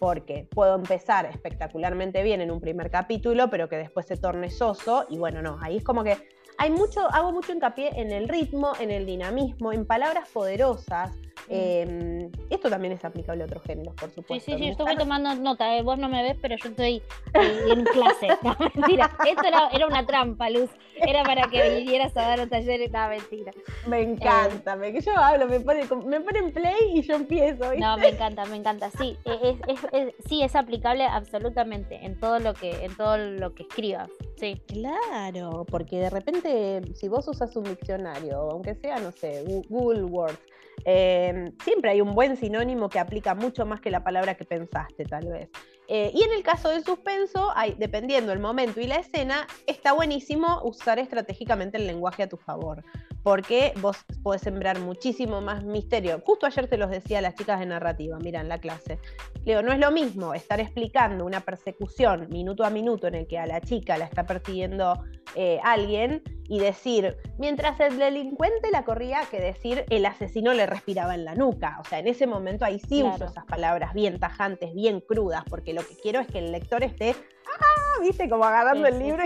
[0.00, 5.06] Porque puedo empezar espectacularmente bien en un primer capítulo, pero que después se torne soso,
[5.08, 6.16] y bueno, no, ahí es como que
[6.58, 11.16] hay mucho, hago mucho hincapié en el ritmo, en el dinamismo, en palabras poderosas,
[11.48, 14.34] Em, esto también es aplicable a otros géneros, por supuesto.
[14.34, 17.02] Sí, sí, sí, estoy tomando nota, eh, vos no me ves, pero yo estoy
[17.34, 18.28] en clase.
[18.44, 20.70] No, mentira, esto era, una trampa, Luz.
[20.96, 23.52] Era para que vinieras a dar un taller, estaba mentira.
[23.86, 27.74] Me encanta, que yo hablo, me pone, me en play y yo empiezo.
[27.76, 28.90] No, me encanta, me encanta.
[28.90, 29.56] Sí, e,
[29.92, 34.10] es, sí, es aplicable absolutamente en todo lo que, en todo lo que escribas.
[34.36, 34.60] Sí.
[34.66, 40.38] Claro, porque de repente, si vos usas un diccionario, aunque sea, no sé, Google Words,
[40.84, 45.04] Em, siempre hay un buen sinónimo que aplica mucho más que la palabra que pensaste,
[45.04, 45.48] tal vez.
[45.88, 49.92] Eh, y en el caso del suspenso, hay, dependiendo el momento y la escena, está
[49.92, 52.82] buenísimo usar estratégicamente el lenguaje a tu favor,
[53.22, 56.22] porque vos podés sembrar muchísimo más misterio.
[56.24, 58.98] Justo ayer te los decía a las chicas de narrativa, mira, en la clase.
[59.44, 63.38] Leo, no es lo mismo estar explicando una persecución minuto a minuto en el que
[63.38, 69.22] a la chica la está persiguiendo eh, alguien y decir, mientras el delincuente la corría,
[69.30, 71.78] que decir el asesino le respiraba en la nuca.
[71.80, 75.73] O sea, en ese momento ahí sí uso esas palabras bien tajantes, bien crudas, porque
[75.74, 78.00] lo que quiero es que el lector esté, ¡ah!
[78.00, 78.28] ¿Viste?
[78.28, 79.22] Como agarrando el libro.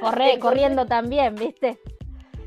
[0.40, 1.78] corriendo también, ¿viste?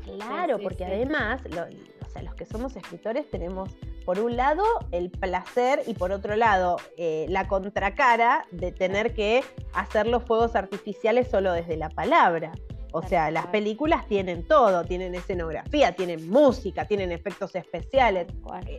[0.04, 3.70] Claro, porque además, o sea, los que somos escritores tenemos
[4.04, 9.44] por un lado el placer y por otro lado eh, la contracara de tener que
[9.74, 12.52] hacer los fuegos artificiales solo desde la palabra.
[12.92, 18.26] O sea, las películas tienen todo, tienen escenografía, tienen música, tienen efectos especiales.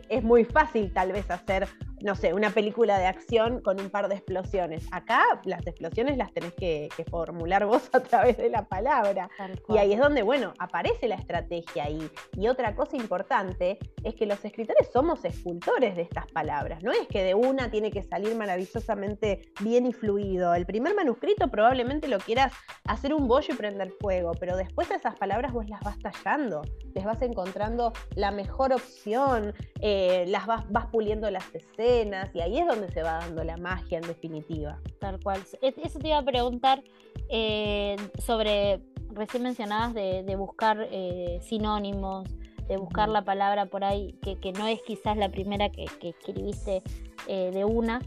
[0.08, 1.68] Es muy fácil tal vez hacer,
[2.02, 4.84] no sé, una película de acción con un par de explosiones.
[4.90, 9.30] Acá las explosiones las tenés que, formular vos a través de la palabra.
[9.68, 12.10] Y ahí es donde, bueno, aparece la estrategia ahí.
[12.36, 16.82] Y otra cosa importante es que los escritores somos escultores de estas palabras.
[16.82, 20.54] No es que de una tiene que salir maravillosamente bien y fluido.
[20.54, 22.52] El primer manuscrito probablemente lo quieras
[22.84, 26.62] hacer un bollo y prender fuego, pero después esas palabras vos las vas tallando,
[26.94, 32.58] les vas encontrando la mejor opción, eh, las vas, vas puliendo las escenas y ahí
[32.58, 34.78] es donde se va dando la magia en definitiva.
[34.98, 35.42] Tal cual.
[35.62, 36.82] Eso te iba a preguntar
[37.28, 38.80] eh, sobre,
[39.12, 42.28] recién mencionadas de, buscar eh, sinónimos,
[42.66, 46.82] de buscar la palabra por ahí, que, no es quizás la primera que, escribiste
[47.26, 48.00] de una.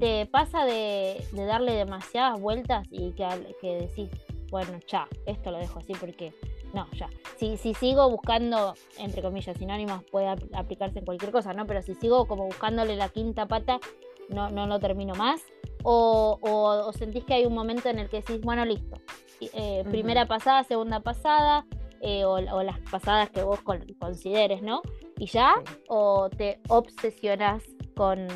[0.00, 3.26] Te, pasa de, darle demasiadas vueltas y que,
[3.60, 4.08] que decís,
[4.50, 6.32] bueno, ya, esto lo dejo así porque
[6.72, 7.08] no, ya.
[7.36, 11.66] Si, si sigo buscando, entre comillas, sinónimos, puede aplicarse en cualquier cosa, ¿no?
[11.66, 13.80] Pero si sigo como buscándole la quinta pata,
[14.28, 15.40] no, no lo termino más.
[15.84, 19.00] O, o, sentís que hay un momento en el que decís, bueno, listo.
[19.40, 21.64] Eh, primera pasada, segunda pasada,
[22.00, 23.60] eh, o, las pasadas que vos
[23.98, 24.82] consideres, ¿no?
[25.18, 25.54] Y ya,
[25.88, 27.62] o te obsesionas
[27.96, 28.26] con,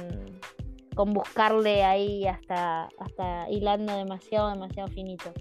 [0.95, 5.33] con buscarle ahí hasta, hasta hilando demasiado, demasiado finito.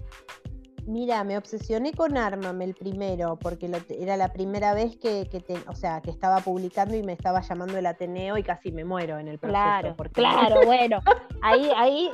[0.86, 5.28] Mira, me obsesioné con Armame el primero, porque era la primera vez que,
[5.68, 9.18] o sea, que estaba publicando y me estaba llamando el Ateneo y casi me muero
[9.18, 9.62] en el proceso.
[9.62, 10.98] Claro, claro, bueno,
[11.42, 12.10] ahí, ahí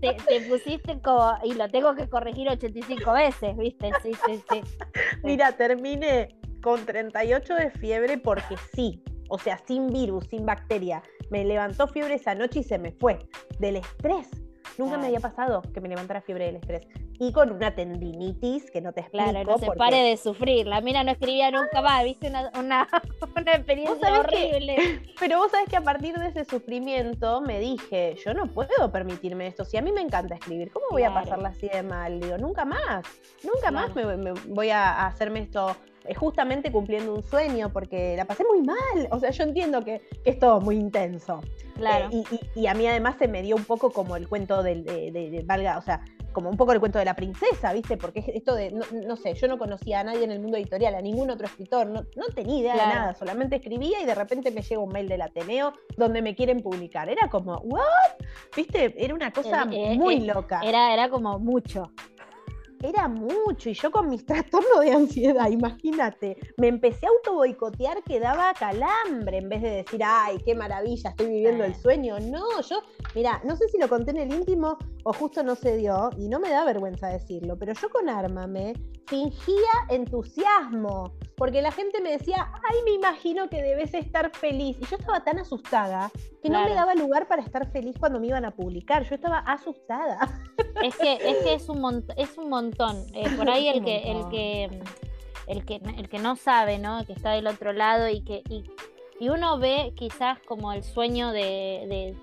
[0.00, 3.90] te, pusiste como, y lo tengo que corregir 85 veces, ¿viste?
[4.02, 4.60] Sí, sí, sí.
[5.24, 11.02] Mira, terminé con 38 de fiebre porque sí, o sea, sin virus, sin bacteria.
[11.30, 13.18] Me levantó fiebre esa noche y se me fue,
[13.58, 14.45] del estrés.
[14.78, 16.86] Nunca me había pasado que me levantara fiebre del estrés
[17.18, 19.30] y con una tendinitis que no te explico.
[19.30, 20.66] Claro, no se pare de sufrir.
[20.66, 22.88] La mina no escribía nunca más, viste una, una,
[23.54, 25.02] experiencia horrible.
[25.20, 29.46] pero vos sabés que a partir de ese sufrimiento me dije, yo no puedo permitirme
[29.46, 29.64] esto.
[29.64, 32.20] Si a mí me encanta escribir, ¿cómo voy a pasarla así de mal?
[32.20, 33.04] Digo, nunca más,
[33.42, 35.76] nunca más me, voy a hacerme esto
[36.14, 39.08] justamente cumpliendo un sueño, porque la pasé muy mal.
[39.10, 41.40] O sea, yo entiendo que, es todo muy intenso.
[41.74, 42.08] Claro.
[42.12, 42.22] Eh,
[42.54, 45.78] y, a mí además se me dio un poco como el cuento del, de, valga,
[45.78, 47.96] o sea, como un poco el cuento de la princesa, ¿viste?
[47.96, 51.00] Porque esto de, no, sé, yo no conocía a nadie en el mundo editorial, a
[51.00, 54.80] ningún otro escritor, no, tenía idea de nada, solamente escribía y de repente me llega
[54.80, 57.08] un mail del Ateneo donde me quieren publicar.
[57.08, 57.82] Era como, ¿what?
[58.54, 58.94] ¿Viste?
[59.02, 60.60] Era una cosa eh, muy loca.
[60.62, 61.90] Era, era como mucho
[62.82, 68.02] era mucho y yo con mis trastornos de ansiedad, imagínate, me empecé a auto boicotear
[68.02, 72.18] que daba calambre en vez de decir, ay, qué maravilla, estoy viviendo el sueño.
[72.20, 72.82] No, yo,
[73.14, 76.28] mira, no sé si lo conté en el íntimo o justo no se dio y
[76.28, 78.74] no me da vergüenza decirlo, pero yo con Ármame
[79.06, 79.54] fingía
[79.88, 84.76] entusiasmo, porque la gente me decía, ay, me imagino que debes estar feliz.
[84.80, 86.10] Y yo estaba tan asustada
[86.42, 89.04] que no me daba lugar para estar feliz cuando me iban a publicar.
[89.04, 90.18] Yo estaba asustada.
[90.82, 93.04] Es que es, que es, un, es un montón.
[93.14, 94.64] Eh, por ahí el que, el que,
[95.46, 97.04] el que, el que no sabe, ¿no?
[97.06, 98.64] que está del otro lado y que y,
[99.28, 102.14] uno ve quizás como el sueño de,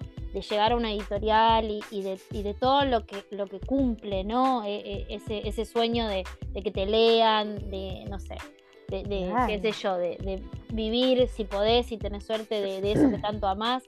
[0.49, 4.63] llegar a una editorial y, de, de, todo lo que, lo que cumple, ¿no?
[4.63, 8.37] E, e, ese, ese sueño de, que te lean, de, no sé,
[8.87, 13.47] de, qué sé yo, de, vivir si podés, si tenés suerte de, eso que tanto
[13.47, 13.83] amás.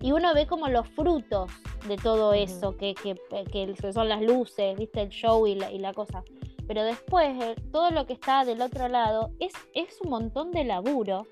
[0.00, 1.50] Y uno ve como los frutos
[1.86, 5.78] de todo eso, que, que, que, son las luces, viste, el show y la, y
[5.78, 6.22] la cosa.
[6.66, 10.64] Pero después, eh, todo lo que está del otro lado es, es un montón de
[10.64, 11.26] laburo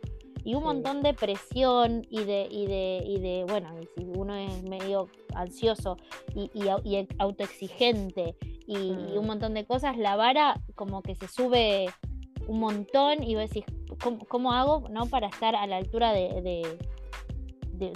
[0.45, 4.63] y un montón de presión y de, y de, y de bueno, si uno es
[4.63, 5.97] medio ansioso
[6.35, 8.35] y, y, autoexigente
[8.67, 9.27] y, un mm.
[9.27, 11.87] montón de cosas, la vara como que se sube
[12.47, 13.65] un montón y vos decís,
[14.29, 16.79] ¿cómo, hago no para estar a la altura de, de,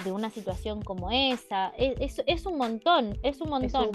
[0.07, 1.73] una situación como esa.
[1.77, 3.91] Es, es, un montón, es un montón.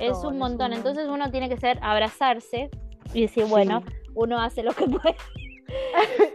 [0.00, 0.72] Es un montón.
[0.72, 2.70] Entonces uno tiene que ser abrazarse
[3.14, 3.82] y decir, bueno,
[4.14, 5.16] uno hace lo que puede.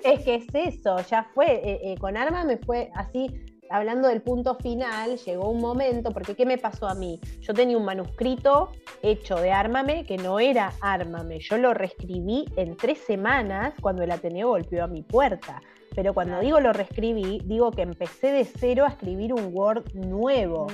[0.03, 1.47] es que es eso, ya fue.
[1.47, 3.31] Eh, eh, con Arma me fue así
[3.69, 7.19] hablando del punto final, llegó un momento, porque ¿qué me pasó a mí?
[7.41, 11.39] Yo tenía un manuscrito hecho de Ármame que no era Ármame.
[11.39, 15.61] Yo lo reescribí en tres semanas cuando el Ateneo golpeó a mi puerta.
[15.97, 20.67] Pero cuando digo lo reescribí, digo que empecé de cero a escribir un Word nuevo.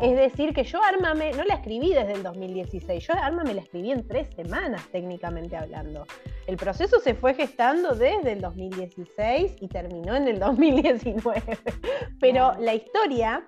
[0.00, 3.90] Es decir, que yo Ármame no la escribí desde el 2016, yo Ármame la escribí
[3.90, 6.06] en tres semanas, técnicamente hablando.
[6.46, 11.42] El proceso se fue gestando desde el 2016 y terminó en el 2019.
[12.18, 13.44] Pero la historia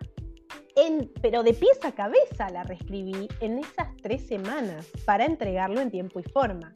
[0.77, 5.91] en, pero de pies a cabeza la reescribí en esas tres semanas para entregarlo en
[5.91, 6.73] tiempo y forma.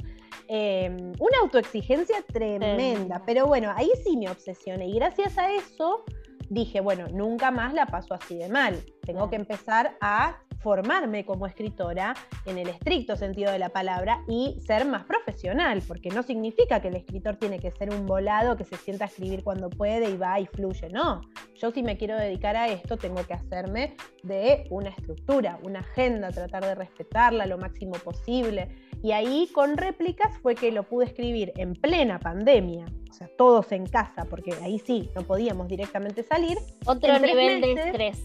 [0.48, 6.04] Em, una autoexigencia tremenda, pero bueno, ahí sí me obsesioné y gracias a eso
[6.48, 11.46] dije, bueno, nunca más la paso así de mal, tengo que empezar a formarme como
[11.46, 16.80] escritora en el estricto sentido de la palabra y ser más profesional, porque no significa
[16.80, 20.10] que el escritor tiene que ser un volado que se sienta a escribir cuando puede
[20.10, 21.20] y va y fluye, no.
[21.54, 26.30] Yo si me quiero dedicar a esto tengo que hacerme de una estructura, una agenda,
[26.30, 28.68] tratar de respetarla lo máximo posible.
[29.02, 33.72] Y ahí con réplicas fue que lo pude escribir en plena pandemia, o sea, todos
[33.72, 36.58] en casa, porque ahí sí, no podíamos directamente salir.
[36.86, 38.22] Otro nivel de estrés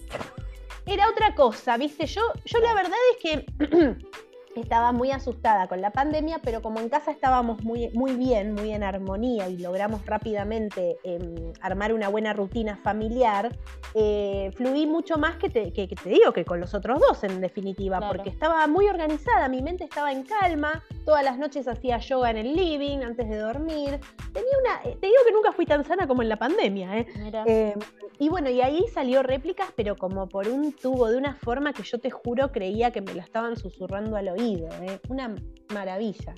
[0.86, 2.06] era otra cosa, ¿viste?
[2.06, 3.46] Yo, yo la verdad es que
[4.56, 8.72] estaba muy asustada con la pandemia, pero como en casa estábamos muy, muy bien, muy
[8.72, 13.58] en armonía y logramos rápidamente em, armar una buena rutina familiar,
[13.94, 17.40] eh, fluí mucho más que te, que, te, digo que con los otros dos, en
[17.40, 22.30] definitiva, porque estaba muy organizada, mi mente estaba en calma, todas las noches hacía yoga
[22.30, 24.00] en el living antes de dormir.
[24.34, 27.08] Tenía una, eh, te digo que nunca fui tan sana como en la pandemia, ¿eh?
[27.46, 27.80] Em,
[28.20, 31.84] y bueno, y ahí salió réplicas, pero como por un tubo, de una forma que
[31.84, 35.00] yo te juro creía que me lo estaban susurrando al oído ¿eh?
[35.10, 35.36] una
[35.74, 36.36] maravilla.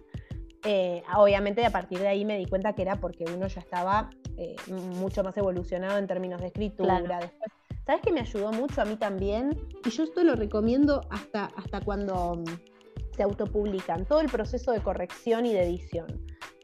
[0.65, 4.09] Eh, obviamente a partir de ahí me di cuenta que era porque uno ya estaba
[4.37, 7.01] eh, mucho más evolucionado en términos de escritura.
[7.01, 7.51] Después,
[7.85, 9.57] ¿sabes qué me ayudó mucho a mí también?
[9.85, 12.72] Y yo esto lo recomiendo hasta, hasta cuando mm,
[13.15, 16.07] se autopublican, todo el proceso de corrección y de edición.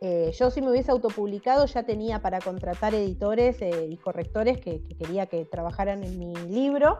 [0.01, 4.81] Eh, yo si me hubiese autopublicado ya tenía para contratar editores eh, y correctores que,
[4.97, 6.99] quería que trabajaran en mi libro,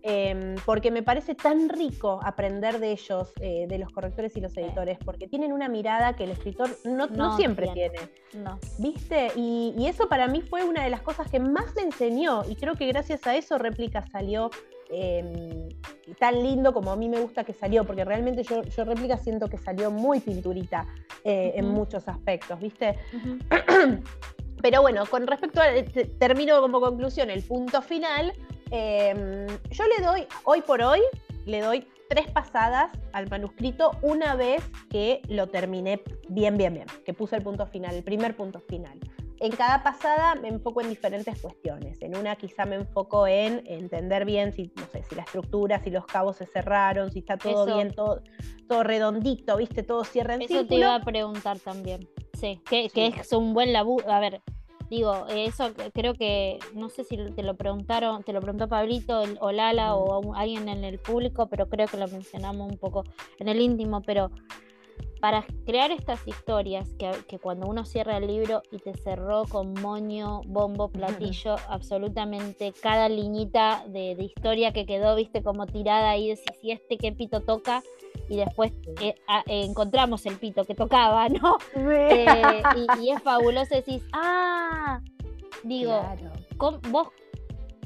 [0.00, 4.56] em, porque me parece tan rico aprender de ellos, eh, de los correctores y los
[4.56, 7.98] editores, porque tienen una mirada que el escritor no, siempre tiene.
[8.78, 9.32] ¿Viste?
[9.36, 12.54] Y, y, eso para mí fue una de las cosas que más me enseñó y
[12.54, 14.50] creo que gracias a eso Réplica salió
[14.92, 15.68] Em,
[16.18, 19.48] tan lindo como a mí me gusta que salió, porque realmente yo, yo réplica siento
[19.48, 20.86] que salió muy pinturita
[21.22, 22.98] eh, en muchos aspectos, ¿viste?
[24.62, 25.66] Pero bueno, con respecto a,
[26.18, 28.32] termino como conclusión, el punto final,
[28.72, 31.00] em, yo le doy, hoy por hoy,
[31.46, 37.14] le doy tres pasadas al manuscrito una vez que lo terminé bien, bien, bien, que
[37.14, 38.98] puse el punto final, el primer punto final
[39.40, 42.00] en cada pasada me enfoco en diferentes cuestiones.
[42.02, 45.90] En una quizá me enfoco en entender bien si, no sé, si la estructura, si
[45.90, 48.22] los cabos se cerraron, si está todo bien, todo,
[48.68, 52.06] todo redondito, viste, todo cierra en Eso te iba a preguntar también.
[52.38, 54.10] Sí, que, es un buen laburo.
[54.12, 54.42] A ver,
[54.90, 59.52] digo, eso creo que, no sé si te lo preguntaron, te lo preguntó Pablito o
[59.52, 60.34] Lala o mm.
[60.34, 63.04] alguien en el público, pero creo que lo mencionamos un poco
[63.38, 64.30] en el íntimo, pero
[65.20, 70.40] para crear estas historias que, cuando uno cierra el libro y te cerró con moño,
[70.46, 76.70] bombo, platillo, absolutamente cada liñita de, historia que quedó, viste, como tirada ahí, decís, si
[76.70, 77.82] este qué pito toca,
[78.28, 79.14] y después eh,
[79.46, 81.56] encontramos el pito que tocaba, ¿no?
[81.74, 82.62] Eh,
[83.00, 85.00] y, es fabuloso, decís, ah,
[85.64, 86.00] digo,
[86.90, 87.08] vos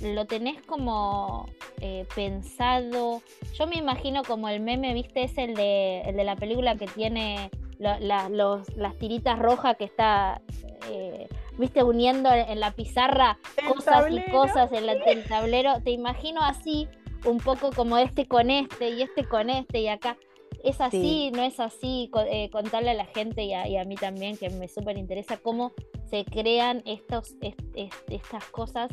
[0.00, 1.46] lo tenés como
[1.80, 3.22] eh, pensado.
[3.54, 5.24] Yo me imagino como el meme, ¿viste?
[5.24, 10.40] Es el de, el de la película que tiene los, las tiritas rojas que está,
[10.90, 11.28] eh,
[11.58, 11.82] ¿viste?
[11.82, 15.80] Uniendo en la pizarra cosas y cosas en el tablero.
[15.82, 16.88] Te imagino así,
[17.24, 20.16] un poco como este con este y este con este y acá.
[20.62, 21.30] ¿Es así?
[21.32, 22.10] ¿No es así?
[22.30, 25.72] Eh, contarle a la gente y a, mí también, que me súper interesa cómo
[26.08, 27.34] se crean estos,
[28.08, 28.90] estas cosas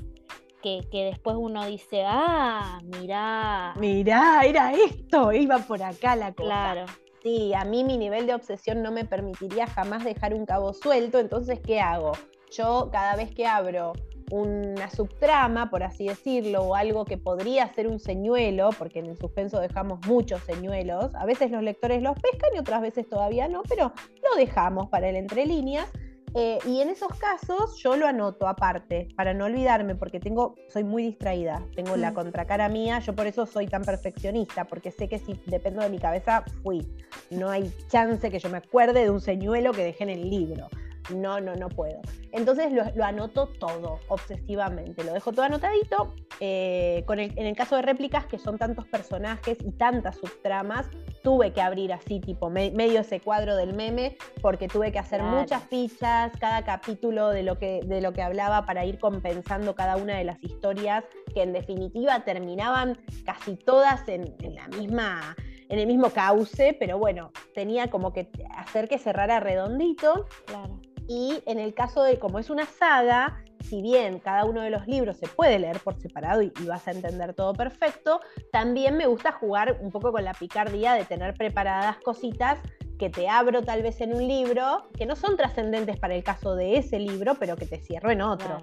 [0.62, 3.74] que, después uno dice, ah, mirá.
[3.80, 6.46] Mirá, era esto, iba por acá la cosa.
[6.48, 6.86] Claro.
[7.22, 11.20] Sí, a mí mi nivel de obsesión no me permitiría jamás dejar un cabo suelto,
[11.20, 12.14] entonces, ¿qué hago?
[12.52, 13.94] Yo cada vez que abro
[14.32, 19.18] una subtrama, por así decirlo, o algo que podría ser un señuelo, porque en el
[19.18, 23.62] suspenso dejamos muchos señuelos, a veces los lectores los pescan y otras veces todavía no,
[23.68, 23.92] pero
[24.24, 25.92] lo dejamos para el entre líneas
[26.34, 30.84] Eh, y en esos casos yo lo anoto aparte, para no olvidarme, porque tengo, soy
[30.84, 32.14] muy distraída, tengo la mm.
[32.14, 36.00] contracara mía, yo por eso soy tan perfeccionista, porque sé que si dependo de mi
[36.00, 36.88] cabeza, fui.
[37.30, 40.70] No hay chance que yo me acuerde de un señuelo que dejé en el libro
[41.14, 42.02] no, no, no puedo.
[42.32, 46.16] Entonces lo, anoto todo obsesivamente, lo dejo todo anotadito.
[46.40, 50.90] Eh, con en el caso de réplicas, que son tantos personajes y tantas subtramas,
[51.24, 55.64] tuve que abrir así, tipo medio ese cuadro del meme, porque tuve que hacer muchas
[55.64, 60.18] fichas, cada capítulo de lo, que, de lo que hablaba para ir compensando cada una
[60.18, 65.36] de las historias, que en definitiva terminaban casi todas en, en la misma
[65.72, 70.28] en el mismo cauce, pero bueno, tenía como que hacer que cerrara redondito.
[70.46, 70.82] Claro.
[71.08, 74.88] Y en el caso de, como es una saga, si bien cada uno de los
[74.88, 78.22] libros se puede leer por separado y, vas a entender todo perfecto,
[78.52, 82.60] también me gusta jugar un poco con la picardía de tener preparadas cositas
[82.98, 86.56] que te abro tal vez en un libro, que no son trascendentes para el caso
[86.56, 88.62] de ese libro, pero que te cierro en otro.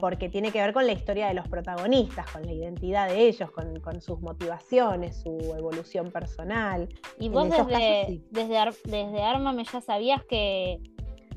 [0.00, 3.50] Porque tiene que ver con la historia de los protagonistas, con la identidad de ellos,
[3.50, 6.88] con, sus motivaciones, su evolución personal.
[7.18, 10.80] Y vos desde, desde, desde Armame ya sabías que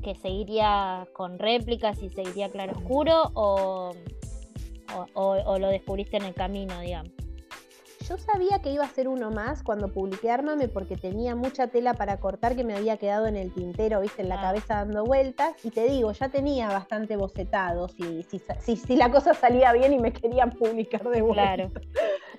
[0.02, 3.92] que seguiría con réplicas y seguiría claroscuro o,
[5.14, 7.12] o, o, lo descubriste en el camino, digamos?
[8.08, 11.94] Yo sabía que iba a ser uno más cuando publiqué Ármame porque tenía mucha tela
[11.94, 14.42] para cortar que me había quedado en el tintero, viste, en la ah.
[14.42, 15.54] cabeza dando vueltas.
[15.64, 20.00] Y te digo, ya tenía bastante bocetado si, si, si, la cosa salía bien y
[20.00, 21.54] me querían publicar de vuelta.
[21.54, 21.70] Claro.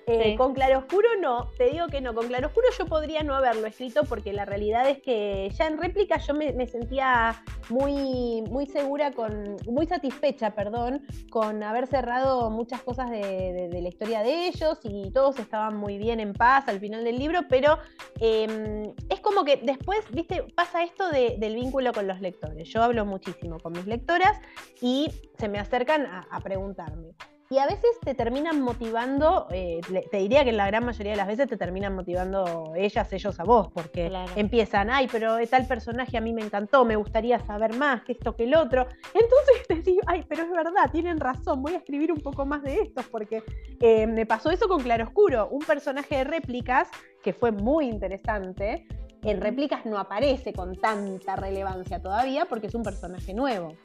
[0.06, 4.02] Eh, con Claroscuro no, te digo que no, con Claroscuro yo podría no haberlo escrito
[4.04, 9.56] porque la realidad es que ya en réplica yo me, sentía muy, muy segura, con,
[9.66, 15.38] muy satisfecha, perdón, con haber cerrado muchas cosas de, la historia de ellos y todos
[15.38, 17.78] estaban muy bien en paz al final del libro, pero
[18.20, 22.68] em, es como que después, viste, pasa esto del vínculo con los lectores.
[22.68, 24.40] Yo hablo muchísimo con mis lectoras
[24.80, 27.14] y se me acercan a preguntarme
[27.52, 31.18] y a veces te terminan motivando, eh, te diría que en la gran mayoría de
[31.18, 36.16] las veces te terminan motivando ellas, ellos a vos, porque empiezan, ay, pero tal personaje
[36.16, 38.86] a mí me encantó, me gustaría saber más que esto que el otro.
[39.12, 42.62] Entonces te digo, ay, pero es verdad, tienen razón, voy a escribir un poco más
[42.62, 43.42] de estos, porque
[43.80, 46.88] eh, me pasó eso con Claroscuro, un personaje de réplicas
[47.22, 48.86] que fue muy interesante.
[49.24, 53.76] En réplicas no aparece con tanta relevancia todavía porque es un personaje nuevo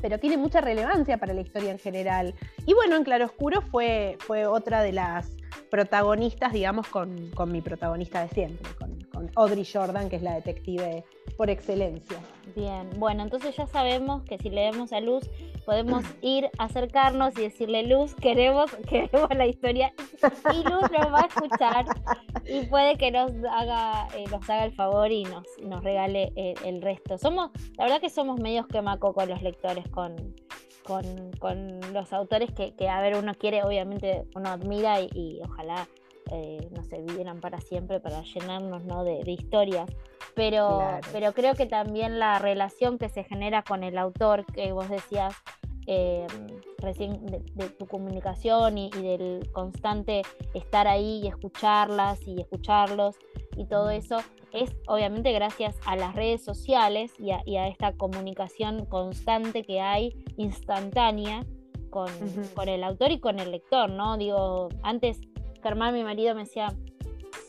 [0.00, 2.34] pero tiene mucha relevancia para la historia en general.
[2.66, 5.30] Y bueno, en Claroscuro fue, fue otra de las
[5.70, 11.04] protagonistas, digamos, con, mi protagonista de siempre, con, con Audrey Jordan, que es la detective
[11.36, 12.18] por excelencia.
[12.56, 15.28] Bien, bueno, entonces ya sabemos que si leemos a Luz
[15.64, 19.92] podemos ir, acercarnos y decirle, Luz, queremos, queremos la historia.
[20.52, 21.86] Y Luz nos va a escuchar
[22.46, 26.82] y puede que nos haga, eh, nos haga el favor y nos, nos regale el,
[26.82, 27.18] resto.
[27.18, 30.34] Somos, la verdad que somos medios quemaco con los lectores, con,
[30.88, 35.86] con, con los autores que, que, a ver, uno quiere, obviamente, uno admira y, ojalá
[36.32, 39.04] eh, no se vivieran para siempre para llenarnos ¿no?
[39.04, 39.90] de, de historias.
[40.34, 40.80] Pero,
[41.12, 45.34] pero creo que también la relación que se genera con el autor, que vos decías,
[45.90, 46.26] eh,
[46.76, 50.20] recién de, tu comunicación y, del constante
[50.52, 53.16] estar ahí y escucharlas y escucharlos
[53.56, 54.18] y todo eso
[54.52, 61.46] es obviamente gracias a las redes sociales y a, esta comunicación constante que hay, instantánea,
[61.88, 62.10] con,
[62.68, 64.18] el autor y con el lector, ¿no?
[64.18, 65.22] Digo, antes
[65.62, 66.74] Germán, mi marido, me decía,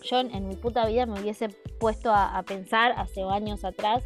[0.01, 4.01] yo en mi puta vida me hubiese puesto a pensar hace años atrás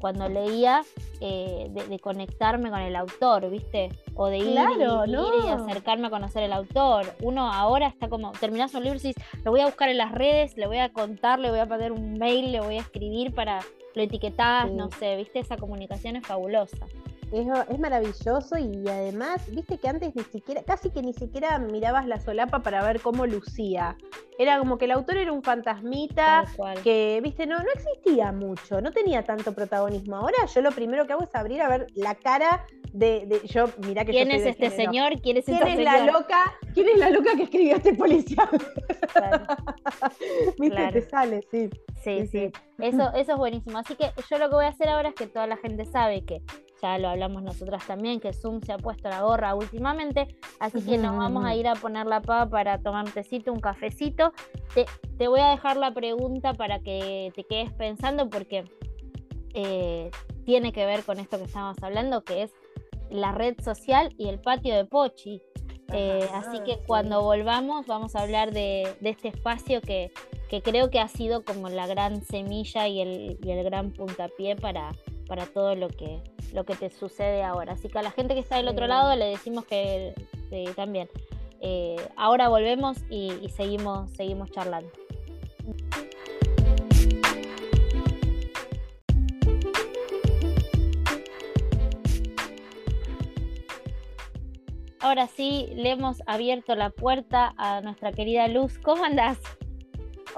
[0.00, 0.82] cuando leía
[1.20, 3.90] eh, de, conectarme con el autor, ¿viste?
[4.14, 7.06] O de ir, y, acercarme a conocer el autor.
[7.22, 10.12] Uno ahora está como, terminas un libro y dices, lo voy a buscar en las
[10.12, 13.34] redes, le voy a contar, le voy a poner un mail, le voy a escribir
[13.34, 13.60] para,
[13.94, 15.38] lo etiquetás, no sé, ¿viste?
[15.38, 16.86] Esa comunicación es fabulosa.
[17.32, 22.20] Es, maravilloso y además, viste que antes ni siquiera, casi que ni siquiera mirabas la
[22.20, 23.96] solapa para ver cómo lucía.
[24.38, 26.44] Era como que el autor era un fantasmita
[26.84, 30.16] que, viste, no, no existía mucho, no tenía tanto protagonismo.
[30.16, 34.04] Ahora yo lo primero que hago es abrir a ver la cara de, yo, mira
[34.04, 35.20] que ¿Quién es este señor?
[35.20, 36.54] ¿Quién es, ¿Quién es la loca?
[36.74, 38.48] ¿Quién es la loca que escribió este policial?
[40.58, 41.70] Viste, te sale, sí.
[42.02, 42.52] Sí, sí.
[42.78, 43.78] Eso, eso es buenísimo.
[43.78, 46.24] Así que yo lo que voy a hacer ahora es que toda la gente sabe
[46.24, 46.42] que
[46.82, 50.28] ya lo hablamos nosotras también, que Zoom se ha puesto la gorra últimamente,
[50.60, 53.60] así que nos vamos a ir a poner la pava para tomar un tecito, un
[53.60, 54.32] cafecito.
[54.74, 58.64] Te, te, voy a dejar la pregunta para que te quedes pensando porque
[59.54, 60.10] eh,
[60.44, 62.52] tiene que ver con esto que estamos hablando, que es
[63.10, 65.42] la red social y el patio de Pochi.
[65.92, 70.10] Eh, así que cuando volvamos vamos a hablar de, este espacio que,
[70.48, 74.56] que, creo que ha sido como la gran semilla y el, y el gran puntapié
[74.56, 74.90] para,
[75.26, 76.20] para todo lo que,
[76.52, 77.74] lo que te sucede ahora.
[77.74, 80.14] Así que a la gente que está del otro lado le decimos que,
[80.74, 81.08] también.
[81.60, 84.90] Eh, ahora volvemos y, y seguimos, seguimos charlando.
[95.00, 98.78] Ahora sí, le hemos abierto la puerta a nuestra querida Luz.
[98.78, 99.38] ¿Cómo andás?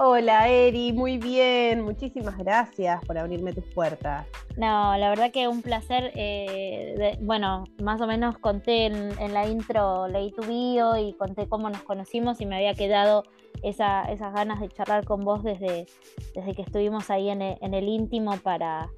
[0.01, 4.25] Hola Eri, muy bien, muchísimas gracias por abrirme tus puertas.
[4.55, 6.13] No, la verdad que un placer.
[6.15, 11.69] Eh, bueno, más o menos conté en, la intro, leí tu bio y conté cómo
[11.69, 13.23] nos conocimos y me había quedado
[13.61, 15.85] esas ganas de charlar con vos desde,
[16.33, 18.89] desde que estuvimos ahí en el, íntimo para,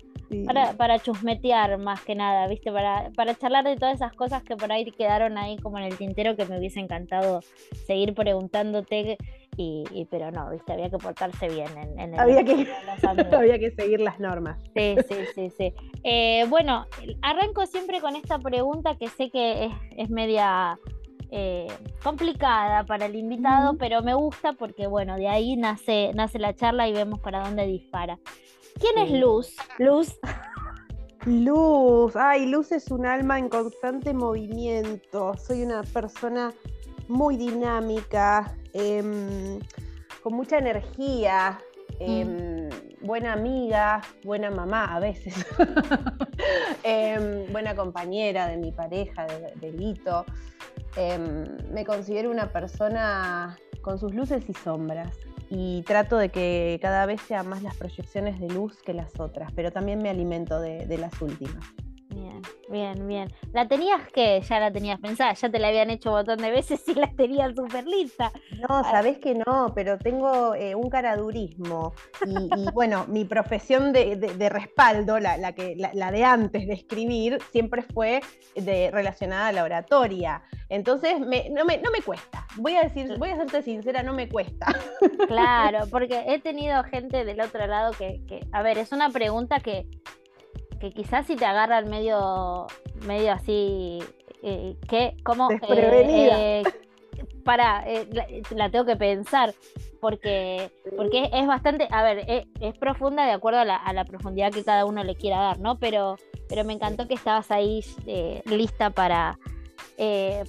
[0.45, 2.71] para, para, chusmetear más que nada, ¿viste?
[2.71, 5.97] Para, para charlar de todas esas cosas que por ahí quedaron ahí como en el
[5.97, 7.41] tintero que me hubiese encantado
[7.85, 9.17] seguir preguntándote
[9.57, 12.67] y, pero no, viste, había que portarse bien en, el había que,
[13.35, 14.57] había que seguir las normas.
[14.75, 15.73] Sí, sí, sí, sí.
[16.03, 16.85] Eh, bueno,
[17.21, 20.79] arranco siempre con esta pregunta que sé que es, media
[21.31, 21.67] eh,
[22.03, 26.87] complicada para el invitado, pero me gusta porque, bueno, de ahí nace, nace la charla
[26.87, 28.17] y vemos para dónde dispara.
[28.79, 29.55] ¿Quién es Luz?
[29.77, 30.19] Luz.
[31.25, 35.33] Luz, ay, Luz es un alma en constante movimiento.
[35.37, 36.51] Soy una persona
[37.07, 39.59] muy dinámica, Em,
[40.23, 41.59] con mucha energía,
[41.99, 42.69] em,
[43.01, 45.33] buena amiga, buena mamá a veces,
[46.83, 50.25] em, buena compañera de mi pareja, de, de Lito.
[51.71, 55.17] me considero una persona con sus luces y sombras
[55.53, 59.51] y trato de que cada vez sean más las proyecciones de luz que las otras,
[59.53, 61.65] pero también me alimento de las últimas.
[62.31, 63.33] Bien, bien, bien.
[63.53, 65.33] ¿La tenías que ya la tenías pensada?
[65.33, 68.31] Ya te la habían hecho un montón de veces y la tenías súper lista.
[68.59, 68.83] No, ah.
[68.89, 71.93] sabés que no, pero tengo eh, un caradurismo.
[72.25, 78.21] Y, bueno, mi profesión de, respaldo, la, que, la, de antes de escribir, siempre fue
[78.55, 80.43] de, relacionada a la oratoria.
[80.69, 82.45] Entonces, no, me, no me cuesta.
[82.55, 84.67] Voy a decir, voy a serte sincera, no me cuesta.
[85.27, 89.59] Claro, porque he tenido gente del otro lado que, que a ver, es una pregunta
[89.59, 89.87] que
[90.81, 92.65] que quizás si te agarran medio,
[93.05, 93.99] medio así,
[94.41, 95.15] eh, ¿qué?
[95.23, 95.49] ¿Cómo?
[95.51, 96.63] Eh,
[97.45, 98.07] para, eh,
[98.55, 99.53] la, tengo que pensar,
[99.99, 102.25] porque, porque es, bastante, a ver,
[102.59, 105.77] es, profunda de acuerdo a la, profundidad que cada uno le quiera dar, ¿no?
[105.77, 106.17] Pero,
[106.49, 107.81] pero me encantó que estabas ahí
[108.45, 109.37] lista para,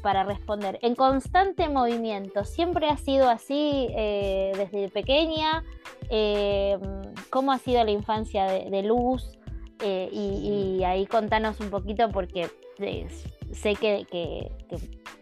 [0.02, 0.78] para responder.
[0.80, 5.62] En constante movimiento, ¿siempre ha sido así desde pequeña?
[7.28, 9.38] ¿Cómo ha sido la infancia de Luz?
[9.82, 13.08] Eh, y, ahí contanos un poquito porque eh,
[13.52, 14.50] sé que,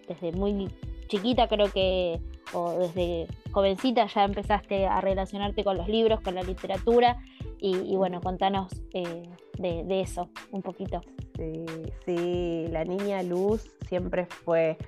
[0.06, 0.68] desde muy
[1.08, 2.20] chiquita creo que,
[2.52, 7.16] o desde jovencita ya empezaste a relacionarte con los libros, con la literatura.
[7.62, 11.02] Y, bueno, contanos eh, de, eso un poquito.
[11.36, 11.64] Sí,
[12.06, 14.78] sí, la niña Luz siempre fue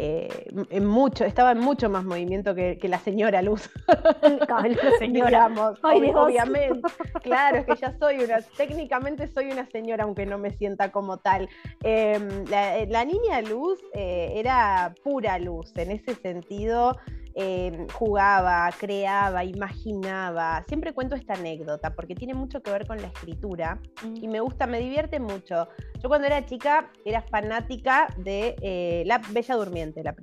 [0.00, 0.28] eh,
[0.70, 3.68] en mucho, estaba en mucho más movimiento que, la señora Luz.
[5.00, 5.50] señora,
[5.82, 6.88] obviamente.
[7.20, 11.16] Claro, es que ya soy una, técnicamente soy una señora, aunque no me sienta como
[11.16, 11.48] tal.
[11.82, 16.96] Em, la, niña Luz eh, era pura luz, en ese sentido
[17.40, 20.64] Em, jugaba, creaba, imaginaba.
[20.66, 23.80] Siempre cuento esta anécdota porque tiene mucho que ver con la escritura
[24.16, 25.68] y me gusta, me divierte mucho.
[26.02, 30.16] Yo cuando era chica era fanática de eh, La Bella Durmiente, la,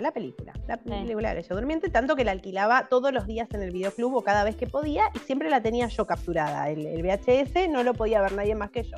[0.00, 3.62] la, película, la película de Bella Durmiente, tanto que la alquilaba todos los días en
[3.62, 6.70] el videoclub o cada vez que podía y siempre la tenía yo capturada.
[6.70, 8.96] El, VHS no lo podía ver nadie más que yo.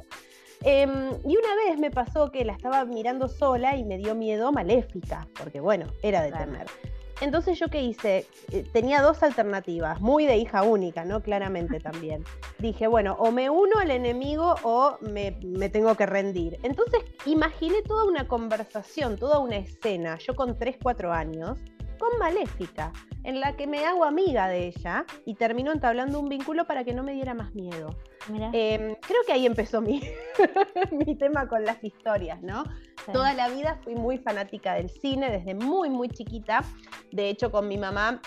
[0.63, 4.53] Em, y una vez me pasó que la estaba mirando sola y me dio miedo
[4.53, 6.69] maléfica, porque bueno, era de temer.
[7.21, 11.23] Entonces yo qué hice, eh, tenía dos alternativas, muy de hija única, ¿no?
[11.23, 12.25] Claramente también.
[12.59, 15.33] Dije, bueno, o me uno al enemigo o me,
[15.71, 16.59] tengo que rendir.
[16.63, 21.59] Entonces imaginé toda una conversación, toda una escena, yo con 3, 4 años,
[21.99, 22.93] con Maléfica,
[23.23, 26.93] en la que me hago amiga de ella y termino entablando un vínculo para que
[26.93, 27.97] no me diera más miedo.
[28.53, 30.03] Em, creo que ahí empezó mi,
[30.91, 32.65] mi tema con las historias, ¿no?
[33.13, 36.65] Toda la vida fui muy fanática del cine, desde muy, muy chiquita.
[37.13, 38.21] De hecho, con mi mamá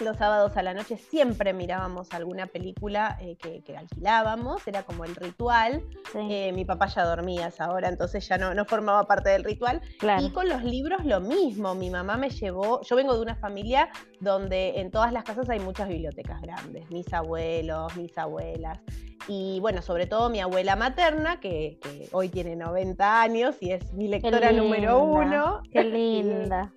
[0.00, 5.14] los sábados a la noche siempre mirábamos alguna película eh, que, alquilábamos, era como el
[5.14, 5.82] ritual.
[6.14, 9.44] Eh, mi papá ya dormía a esa hora, entonces ya no, no formaba parte del
[9.44, 9.80] ritual.
[10.20, 13.88] Y con los libros lo mismo, mi mamá me llevó, yo vengo de una familia
[14.20, 18.78] donde en todas las casas hay muchas bibliotecas grandes, mis abuelos, mis abuelas.
[19.26, 21.78] Y bueno, sobre todo mi abuela materna, que,
[22.12, 25.62] hoy tiene 90 años y es mi lectora número uno.
[25.70, 26.72] Qué linda.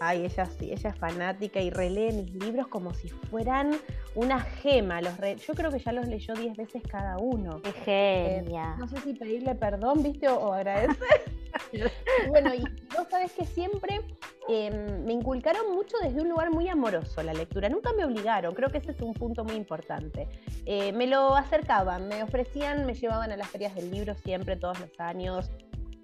[0.00, 3.78] Ay, ella sí, ella es fanática y relee mis libros como si fueran
[4.14, 5.00] una gema.
[5.00, 5.14] Los
[5.46, 7.62] Yo creo que ya los leyó diez veces cada uno.
[7.62, 8.74] Qué genia.
[8.74, 10.28] Eh, no sé si pedirle perdón, ¿viste?
[10.28, 10.96] O, agradecer.
[12.28, 12.62] bueno, y
[12.94, 14.00] vos sabés que siempre
[14.48, 17.68] em, me inculcaron mucho desde un lugar muy amoroso la lectura.
[17.68, 20.28] Nunca me obligaron, creo que ese es un punto muy importante.
[20.66, 24.78] Eh, me lo acercaban, me ofrecían, me llevaban a las ferias del libro siempre, todos
[24.80, 25.50] los años.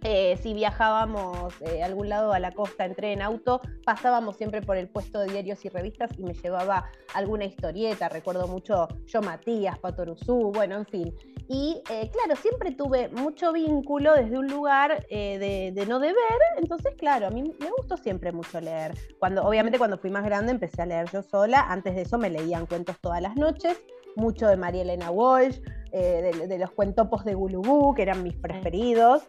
[0.04, 4.36] Eh, si viajábamos eh, a algún lado a la costa en tren, en auto, pasábamos
[4.36, 8.88] siempre por el puesto de diarios y revistas y me llevaba alguna historieta, recuerdo mucho
[9.06, 11.14] Yo Matías, Patoruzú, bueno, en fin.
[11.48, 16.16] Y eh, claro, siempre tuve mucho vínculo desde un lugar de, no deber,
[16.56, 18.94] entonces claro, a mí me gustó siempre mucho leer.
[19.18, 22.30] Cuando, obviamente cuando fui más grande empecé a leer yo sola, antes de eso me
[22.30, 23.80] leían cuentos todas las noches,
[24.16, 25.58] mucho de María Elena Walsh,
[25.98, 29.22] de, de, los cuentopos de Gulubú, que eran mis preferidos.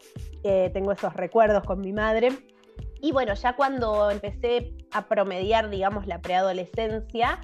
[0.44, 2.30] Eh, tengo esos recuerdos con mi madre.
[3.02, 7.42] Y bueno, ya cuando empecé a promediar, digamos, la preadolescencia,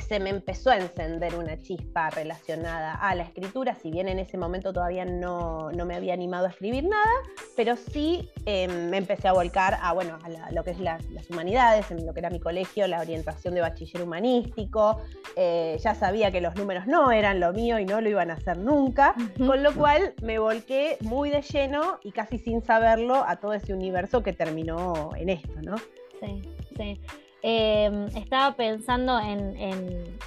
[0.00, 4.38] se me empezó a encender una chispa relacionada a la escritura, si bien en ese
[4.38, 7.12] momento todavía no, me había animado a escribir nada,
[7.56, 11.90] pero sí em, me empecé a volcar a, bueno, a lo que es las humanidades,
[11.90, 15.00] en lo que era mi colegio, la orientación de bachiller humanístico,
[15.36, 18.34] eh, ya sabía que los números no eran lo mío y no lo iban a
[18.34, 23.36] hacer nunca, con lo cual me volqué muy de lleno y casi sin saberlo a
[23.36, 25.76] todo ese universo que terminó en esto, ¿no?
[26.20, 26.42] Sí,
[26.76, 27.00] sí.
[27.48, 30.18] Em, estaba pensando en,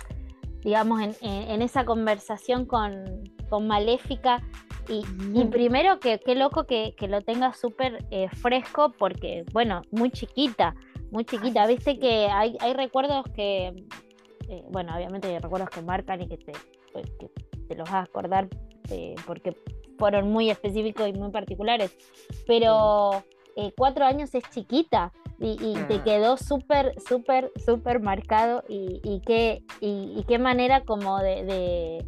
[0.62, 3.24] digamos, en, esa conversación con,
[3.62, 4.42] Maléfica.
[4.88, 5.04] Y,
[5.52, 10.76] primero, que qué loco que, lo tenga súper eh, fresco, porque, bueno, muy chiquita,
[11.12, 11.68] muy chiquita.
[11.68, 13.86] Viste que hay, recuerdos que,
[14.48, 16.54] eh, bueno, obviamente hay recuerdos que marcan y que te,
[17.68, 18.48] te los vas a acordar
[18.92, 19.58] eh, porque
[19.98, 21.94] fueron muy específicos y muy particulares.
[22.48, 23.26] Pero
[23.76, 26.04] cuatro años es chiquita y, te ah.
[26.04, 32.04] quedó súper, súper, súper marcado y, qué, y, qué manera como de,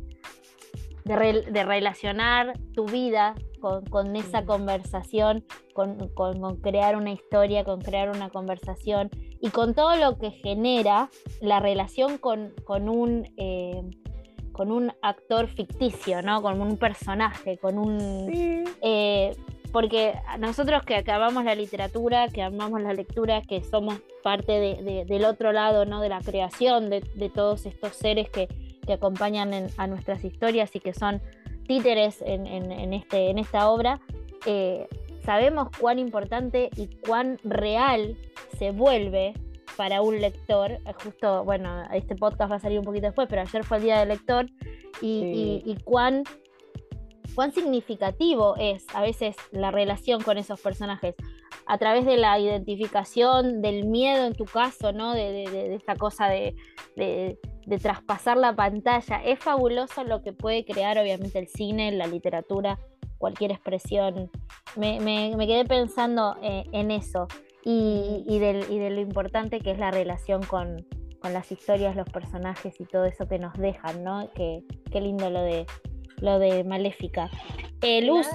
[1.05, 3.35] de, relacionar tu vida
[3.89, 5.97] con, esa conversación, con,
[6.61, 9.09] crear una historia, con crear una conversación
[9.39, 11.09] y con todo lo que genera
[11.39, 13.31] la relación con, un...
[13.37, 13.81] Eh,
[14.51, 16.41] con un actor ficticio, ¿no?
[16.41, 18.65] Con un personaje, con un...
[18.81, 19.33] Eh,
[19.71, 24.51] porque nosotros que, amamos la literatura, que amamos la lectura, que somos parte
[25.07, 26.01] del otro lado, ¿no?
[26.01, 28.47] De la creación de, todos estos seres que,
[28.91, 31.21] acompañan a nuestras historias y que son
[31.65, 34.01] títeres en, este, en esta obra,
[34.45, 34.89] eh,
[35.23, 38.17] sabemos cuán importante y cuán real
[38.57, 39.33] se vuelve
[39.77, 40.79] para un lector.
[41.01, 43.99] Justo, bueno, este podcast va a salir un poquito después, pero ayer fue el día
[43.99, 44.47] del lector
[45.01, 46.23] y cuán
[47.35, 51.15] cuán significativo es a veces la relación con esos personajes
[51.65, 55.13] a través de la identificación, del miedo en tu caso, ¿no?
[55.13, 56.55] De, esta cosa de,
[57.81, 59.23] traspasar la pantalla.
[59.23, 62.77] Es fabuloso lo que puede crear obviamente el cine, la literatura,
[63.17, 64.29] cualquier expresión.
[64.75, 64.99] Me,
[65.47, 67.27] quedé pensando eh, en eso
[67.63, 70.85] y, de lo importante que es la relación con,
[71.23, 74.29] las historias, los personajes y todo eso que nos dejan, ¿no?
[74.33, 75.67] Qué, qué lindo lo de
[76.21, 77.29] lo de Maléfica.
[77.81, 78.27] Eh, Luz,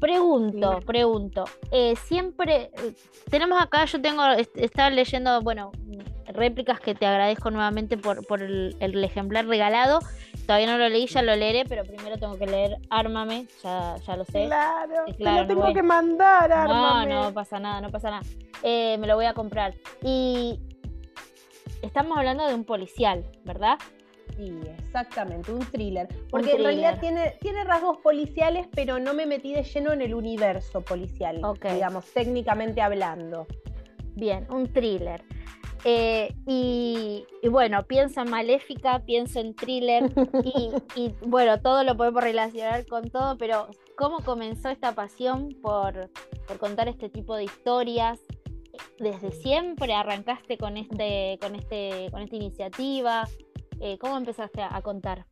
[0.00, 1.44] pregunto, pregunto.
[1.70, 2.94] Eh, siempre eh,
[3.30, 4.22] tenemos acá, yo tengo,
[4.56, 5.70] estaba leyendo, bueno,
[6.26, 10.00] réplicas que te agradezco nuevamente por, por el, ejemplar regalado.
[10.46, 14.16] Todavía no lo leí, ya lo leeré, pero primero tengo que leer Ármame, ya, ya
[14.16, 14.46] lo sé.
[14.46, 17.14] Claro, claro te lo tengo que mandar, Ármame.
[17.14, 18.22] No, no pasa nada, no pasa nada.
[18.62, 19.74] me lo voy a comprar.
[20.02, 20.58] Y
[21.82, 23.78] estamos hablando de un policial, ¿verdad?
[24.36, 26.08] Sí, exactamente, un thriller.
[26.30, 30.14] Porque en realidad tiene, tiene rasgos policiales, pero no me metí de lleno en el
[30.14, 33.46] universo policial, digamos, técnicamente hablando.
[34.14, 35.22] Bien, un thriller.
[35.84, 40.12] Eh, y, bueno, pienso en Maléfica, pienso en thriller
[40.96, 46.10] y, bueno, todo lo podemos relacionar con todo, pero ¿cómo comenzó esta pasión por,
[46.46, 48.20] por contar este tipo de historias?
[48.98, 53.28] ¿Desde siempre arrancaste con, este, con, este, con esta iniciativa?
[53.84, 55.26] Eh, ¿Cómo empezaste a, contar?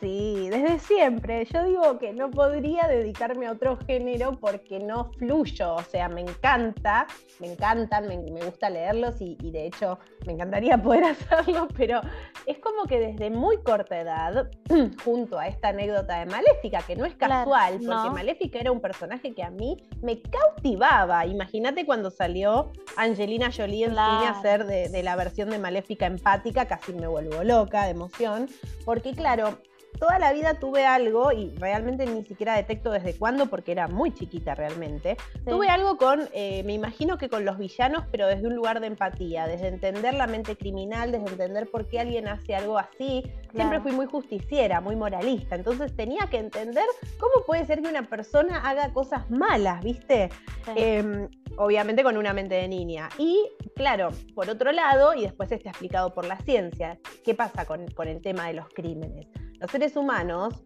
[0.00, 1.46] Sí, desde siempre.
[1.46, 6.20] Yo digo que no podría dedicarme a otro género porque no fluyo, o sea, me
[6.20, 7.06] encanta,
[7.40, 12.02] me encantan, me, gusta leerlos y, de hecho me encantaría poder hacerlo, pero
[12.44, 14.50] es como que desde muy corta edad,
[15.04, 19.34] junto a esta anécdota de Maléfica, que no es casual, porque Maléfica era un personaje
[19.34, 21.24] que a mí me cautivaba.
[21.24, 26.04] Imagínate cuando salió Angelina Jolie en cine a hacer de, de la versión de Maléfica
[26.06, 28.48] empática, casi me vuelvo loca de emoción,
[28.84, 29.58] porque claro,
[29.98, 34.12] toda la vida tuve algo, y realmente ni siquiera detecto desde cuándo, porque era muy
[34.12, 35.16] chiquita realmente,
[35.46, 38.88] tuve algo con, eh, me imagino que con los villanos, pero desde un lugar de
[38.88, 43.24] empatía, desde entender la mente criminal, desde entender por qué alguien hace algo así.
[43.54, 46.84] Siempre fui muy justiciera, muy moralista, entonces tenía que entender
[47.18, 50.28] cómo puede ser que una persona haga cosas malas, ¿viste?
[50.74, 53.08] Em, obviamente con una mente de niña.
[53.18, 57.86] Y claro, por otro lado, y después está explicado por la ciencia, ¿qué pasa con,
[57.88, 59.26] con el tema de los crímenes?
[59.60, 60.62] Los seres humanos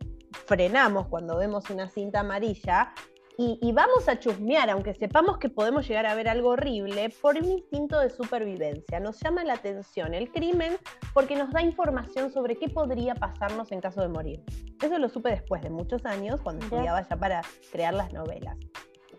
[0.46, 2.92] frenamos cuando vemos una cinta amarilla
[3.42, 7.46] y, vamos a chusmear, aunque sepamos que podemos llegar a ver algo horrible, por un
[7.46, 9.00] instinto de supervivencia.
[9.00, 10.76] Nos llama la atención el crimen
[11.14, 14.42] porque nos da información sobre qué podría pasarnos en caso de morir.
[14.82, 17.40] Eso lo supe después de muchos años, cuando estudiaba ya para
[17.72, 18.58] crear las novelas.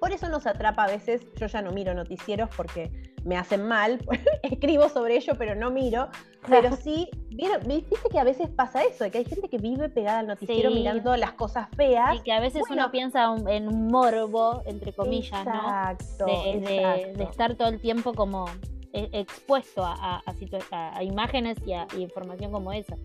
[0.01, 2.91] Por eso nos atrapa a veces, yo ya no miro noticieros porque
[3.23, 3.99] me hacen mal,
[4.41, 6.09] escribo sobre ello pero no miro,
[6.49, 10.25] pero sí, viste que a veces pasa eso, que hay gente que vive pegada al
[10.25, 12.15] noticiero mirando las cosas feas.
[12.15, 16.43] Y que a veces uno piensa en un morbo, entre comillas, exacto, ¿no?
[16.45, 18.45] De, de, estar todo el tiempo como
[18.93, 20.23] e, expuesto a,
[20.71, 22.97] a, imágenes y a información como esa.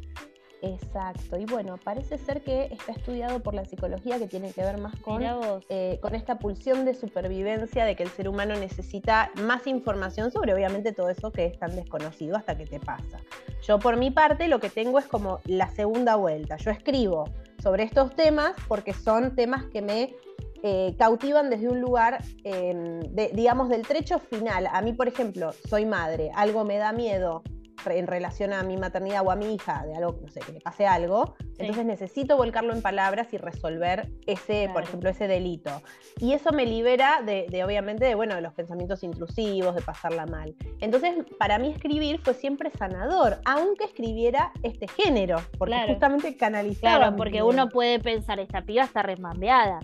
[0.62, 4.78] Exacto, y bueno, parece ser que está estudiado por la psicología que tiene que ver
[4.78, 5.22] más con,
[5.68, 10.54] eh, con esta pulsión de supervivencia, de que el ser humano necesita más información sobre
[10.54, 13.18] obviamente todo eso que es tan desconocido hasta que te pasa.
[13.62, 17.28] Yo por mi parte lo que tengo es como la segunda vuelta, yo escribo
[17.62, 20.14] sobre estos temas porque son temas que me
[20.62, 23.00] eh, cautivan desde un lugar, em,
[23.34, 24.66] digamos, del trecho final.
[24.72, 27.42] A mí, por ejemplo, soy madre, algo me da miedo,
[27.90, 30.60] en relación a mi maternidad o a mi hija, de algo, no sé, que le
[30.60, 35.82] pase algo, entonces necesito volcarlo en palabras y resolver ese, por ejemplo, ese delito.
[36.18, 40.54] Y eso me libera de, obviamente, de, bueno, de los pensamientos intrusivos, de pasarla mal.
[40.80, 46.98] Entonces, para mí escribir fue siempre sanador, aunque escribiera este género, porque justamente canalizaba.
[46.98, 49.80] Claro, porque uno puede pensar, esta piba está resmambeada.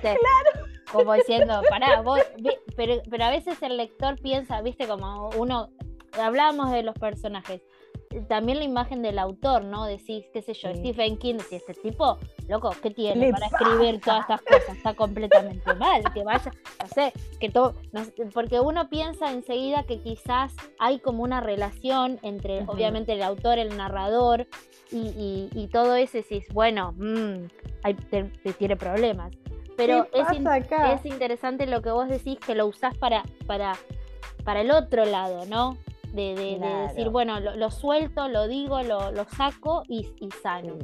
[0.00, 0.68] Claro.
[0.92, 2.20] Como diciendo, pará, vos,
[2.76, 5.68] pero, pero a veces el lector piensa, viste, como uno
[6.12, 7.62] hablábamos de los personajes,
[8.28, 9.84] también la imagen del autor, ¿no?
[9.84, 14.20] Decís, qué sé yo, Stephen King, si este tipo, loco, ¿qué tiene para escribir todas
[14.22, 14.76] estas cosas?
[14.76, 16.50] Está completamente mal, que vaya,
[16.80, 17.74] no sé, que todo,
[18.32, 23.76] porque uno piensa enseguida que quizás hay como una relación entre, obviamente, el autor, el
[23.76, 24.46] narrador
[24.90, 27.46] y, todo eso, y decís, bueno, mmm,
[28.10, 28.24] te,
[28.58, 29.32] tiene problemas.
[29.76, 33.74] Pero es, es interesante lo que vos decís, que lo usás para, para,
[34.44, 35.76] para el otro lado, ¿no?
[36.12, 40.78] De, decir, bueno, lo, suelto, lo digo, lo, saco y, y sano.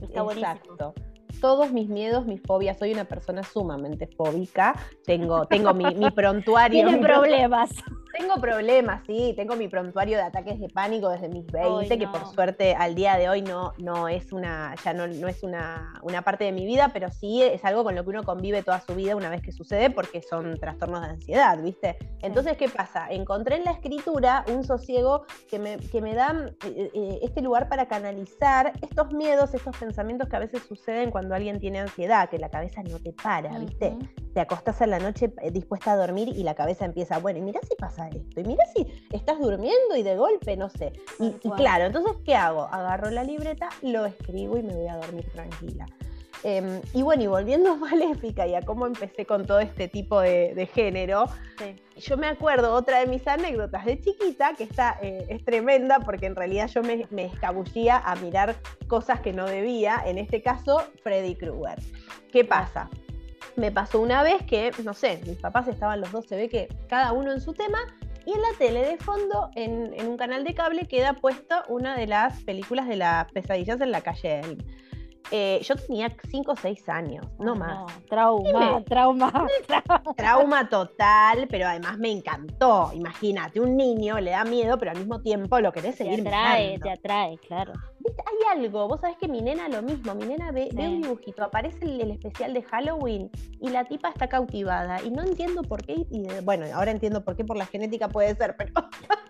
[0.00, 0.94] Está Exacto
[1.40, 2.78] todos mis miedos, mis fobias.
[2.78, 4.74] Soy una persona sumamente fóbica.
[5.04, 6.86] Tengo, tengo mi, prontuario.
[6.86, 7.70] Tiene problemas.
[8.16, 9.34] Tengo problemas, sí.
[9.36, 13.16] Tengo mi prontuario de ataques de pánico desde mis 20, que por suerte al día
[13.16, 16.64] de hoy no, no es una, ya no, no es una, una, parte de mi
[16.64, 19.42] vida, pero sí es algo con lo que uno convive toda su vida una vez
[19.42, 21.98] que sucede, porque son trastornos de ansiedad, ¿viste?
[22.22, 23.06] Entonces, ¿qué pasa?
[23.10, 27.68] Encontré en la escritura un sosiego que me, que me da eh, eh, este lugar
[27.68, 32.38] para canalizar estos miedos, estos pensamientos que a veces suceden cuando alguien tiene ansiedad, que
[32.38, 33.96] la cabeza no te para, ¿viste?
[34.34, 37.42] Te acostás a la noche eh, dispuesta a dormir y la cabeza empieza, bueno, y
[37.42, 40.92] mira si pasa esto, y mira si estás durmiendo y de golpe, no sé.
[41.18, 42.62] Y, claro, entonces, ¿qué hago?
[42.70, 45.86] Agarro la libreta, lo escribo y me voy a dormir tranquila.
[46.48, 50.20] Em, y bueno, y volviendo a Maléfica y a cómo empecé con todo este tipo
[50.20, 51.24] de, género,
[51.96, 56.26] yo me acuerdo otra de mis anécdotas de chiquita, que esta eh, es tremenda porque
[56.26, 58.54] en realidad yo me, me, escabullía a mirar
[58.86, 61.80] cosas que no debía, en este caso Freddy Krueger.
[62.30, 62.90] ¿Qué pasa?
[63.56, 66.68] Me pasó una vez que, no sé, mis papás estaban los dos, se ve que
[66.88, 67.78] cada uno en su tema,
[68.24, 71.96] y en la tele de fondo, en, en un canal de cable, queda puesto una
[71.96, 74.42] de las películas de las pesadillas en la calle
[75.30, 77.92] eh, yo tenía 5 o 6 años, no más.
[78.08, 79.46] trauma, trauma,
[80.16, 80.68] trauma.
[80.68, 82.90] total, pero además me encantó.
[82.94, 86.78] Imagínate, un niño le da miedo, pero al mismo tiempo lo querés seguir Te atrae,
[86.78, 87.72] te atrae, claro.
[88.06, 91.84] Hay algo, vos sabés que mi nena lo mismo, mi nena ve, un dibujito, aparece
[91.84, 96.26] el, especial de Halloween y la tipa está cautivada y no entiendo por qué, y
[96.44, 98.72] bueno, ahora entiendo por qué por la genética puede ser, pero,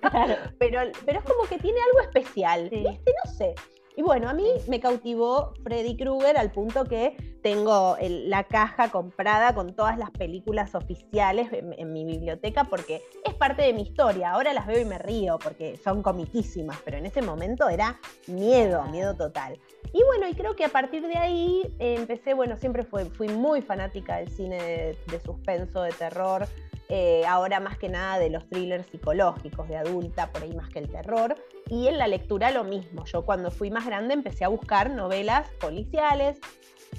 [0.58, 3.12] pero, pero es como que tiene algo especial, ¿viste?
[3.24, 3.54] No sé.
[3.98, 9.54] Y bueno, a mí me cautivó Freddy Krueger al punto que tengo la caja comprada
[9.54, 14.32] con todas las películas oficiales en, mi biblioteca porque es parte de mi historia.
[14.32, 18.84] Ahora las veo y me río porque son comiquísimas, pero en ese momento era miedo,
[18.88, 19.58] miedo total.
[19.94, 23.62] Y bueno, y creo que a partir de ahí eh, empecé, bueno, siempre fui muy
[23.62, 24.62] fanática del cine
[25.10, 26.46] de, suspenso, de terror.
[26.90, 30.80] Eh, ahora más que nada de los thrillers psicológicos de adulta, por ahí más que
[30.80, 31.34] el terror.
[31.68, 33.04] Y en la lectura lo mismo.
[33.04, 36.38] Yo cuando fui más grande empecé a buscar novelas policiales.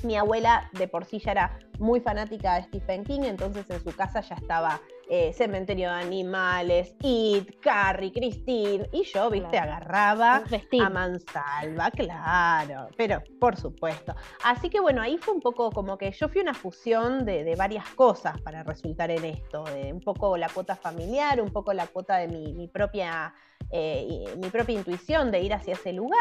[0.03, 3.95] Mi abuela de por sí ya era muy fanática de Stephen King, entonces en su
[3.95, 10.43] casa ya estaba eh, Cementerio de Animales, It, Carrie, Christine, y yo, viste, agarraba
[10.81, 14.13] a mansalva, claro, pero por supuesto.
[14.43, 17.87] Así que bueno, ahí fue un poco como que yo fui una fusión de, varias
[17.91, 22.17] cosas para resultar en esto, de un poco la cuota familiar, un poco la cuota
[22.17, 23.33] de mi, propia,
[23.71, 26.17] eh, mi propia intuición de ir hacia ese lugar.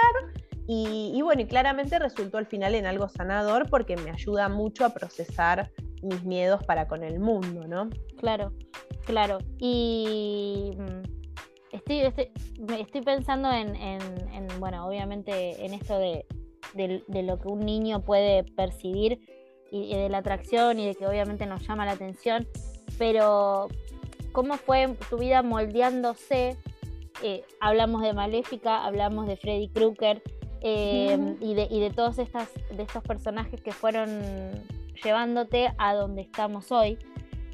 [0.68, 4.90] Y, bueno, y claramente resultó al final en algo sanador porque me ayuda mucho a
[4.90, 5.70] procesar
[6.02, 7.88] mis miedos para con el mundo, ¿no?
[8.18, 8.52] Claro,
[9.04, 9.38] claro.
[9.58, 11.16] Y mm,
[11.70, 12.00] estoy,
[12.80, 13.68] estoy, pensando en,
[14.58, 16.26] bueno, obviamente en esto de,
[17.22, 19.20] lo que un niño puede percibir
[19.70, 22.48] y, de la atracción y de que obviamente nos llama la atención,
[22.98, 23.68] pero
[24.32, 26.56] ¿cómo fue tu vida moldeándose?
[27.22, 30.22] Eh, hablamos de Maléfica, hablamos de Freddy Krueger
[30.60, 34.08] eh, y, de, y de todos estas, de estos personajes que fueron
[35.02, 36.98] llevándote a donde estamos hoy,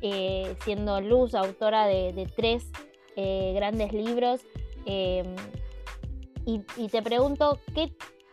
[0.01, 2.71] eh, siendo Luz autora de, tres
[3.15, 4.41] grandes libros.
[6.45, 7.93] Y, te pregunto, ¿qué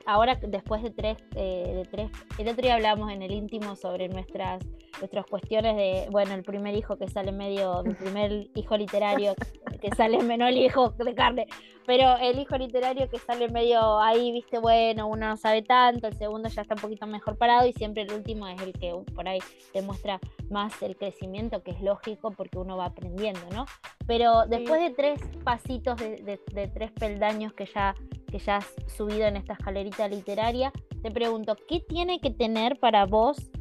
[0.10, 4.10] ahora después de tres, eh, de tres, el otro día hablamos en el íntimo sobre
[4.10, 4.64] nuestras,
[5.00, 9.36] nuestras cuestiones de, bueno, el primer hijo que sale medio, mi primer hijo literario
[9.80, 11.48] que sale menos el hijo de carne,
[11.86, 16.18] pero el hijo literario que sale medio ahí, viste, bueno, uno no sabe tanto, el
[16.18, 19.28] segundo ya está un poquito mejor parado y siempre el último es el que por
[19.28, 19.40] ahí
[19.74, 23.66] demuestra más el crecimiento, que es lógico porque uno va aprendiendo, ¿no?
[24.08, 27.94] Pero después de tres pasitos, de, de tres peldaños que ya
[28.30, 30.72] que ya has subido en esta escalerita literaria,
[31.02, 33.52] te pregunto, ¿qué tiene que tener para vos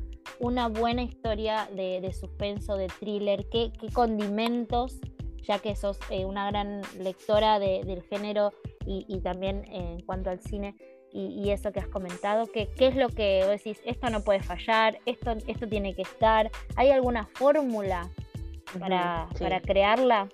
[0.40, 3.48] una buena historia de, suspenso, de thriller?
[3.48, 4.98] ¿Qué, condimentos,
[5.42, 8.52] ya que sos eh, una gran lectora del género
[8.86, 10.74] y, también en cuanto al cine,
[11.12, 14.40] y, eso que has comentado, ¿qué, ¿qué, es lo que vos decís, esto no puede
[14.40, 16.50] fallar, esto, esto tiene que estar?
[16.76, 18.10] ¿Hay alguna fórmula
[18.78, 20.28] para, para crearla?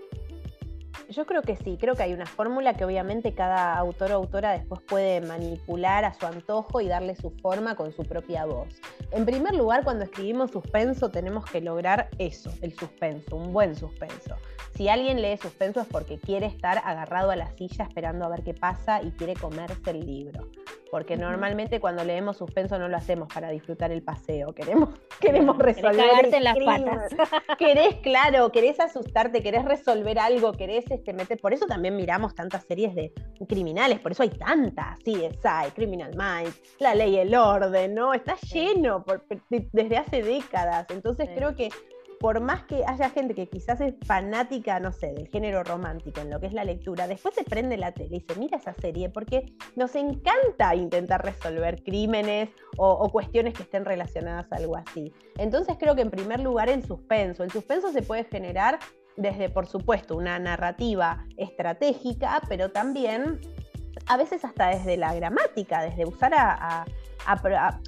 [1.08, 4.52] Yo creo que sí, creo que hay una fórmula que obviamente cada autor o autora
[4.52, 8.68] después puede manipular a su antojo y darle su forma con su propia voz.
[9.10, 14.36] En primer lugar, cuando escribimos suspenso tenemos que lograr eso, el suspenso, un buen suspenso.
[14.76, 18.42] Si alguien lee suspenso es porque quiere estar agarrado a la silla esperando a ver
[18.42, 20.48] qué pasa y quiere comerse el libro
[20.94, 24.90] porque normalmente cuando leemos suspenso no lo hacemos para disfrutar el paseo, queremos,
[25.20, 26.32] queremos resolver.
[26.32, 27.10] en las patas.
[27.58, 31.40] querés, claro, querés asustarte, querés resolver algo, querés este, meter.
[31.40, 33.12] Por eso también miramos tantas series de
[33.48, 38.14] criminales, por eso hay tantas, sí, hay Criminal Minds, La Ley y el Orden, ¿no?
[38.14, 39.04] Está lleno
[39.48, 40.86] desde hace décadas.
[40.90, 41.70] Entonces creo que
[42.24, 46.30] por más que haya gente que quizás es fanática, no sé, del género romántico en
[46.30, 49.10] lo que es la lectura, después se prende la tele y se mira esa serie
[49.10, 52.48] porque nos encanta intentar resolver crímenes
[52.78, 55.12] o, cuestiones que estén relacionadas a algo así.
[55.36, 57.44] Entonces creo que en primer lugar el suspenso.
[57.44, 58.78] El suspenso se puede generar
[59.18, 63.38] desde, por supuesto, una narrativa estratégica, pero también
[64.06, 66.86] a veces hasta desde la gramática, desde usar a,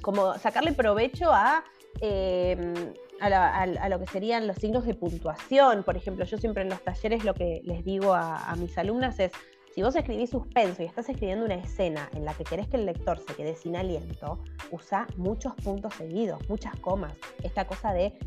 [0.03, 1.63] como sacarle provecho a
[2.01, 5.83] eh, a, lo que serían los signos de puntuación.
[5.83, 9.31] Por ejemplo, yo siempre en los talleres lo que les digo a, mis alumnas es,
[9.73, 12.85] si vos escribís suspenso y estás escribiendo una escena en la que querés que el
[12.85, 17.13] lector se quede sin aliento, usa muchos puntos seguidos, muchas comas.
[17.43, 18.17] Esta cosa de,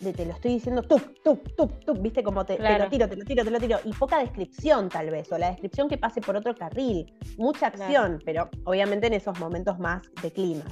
[0.00, 3.24] te lo estoy diciendo tú, tú, tú, tú, viste como te, lo tiro, te lo
[3.24, 3.78] tiro, te lo tiro.
[3.84, 7.12] Y poca descripción tal vez, o la descripción que pase por otro carril.
[7.36, 10.64] Mucha acción, pero obviamente en esos momentos más de clima.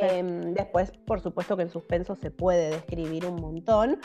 [0.00, 4.00] Em, después, por supuesto que en suspenso se puede describir un montón,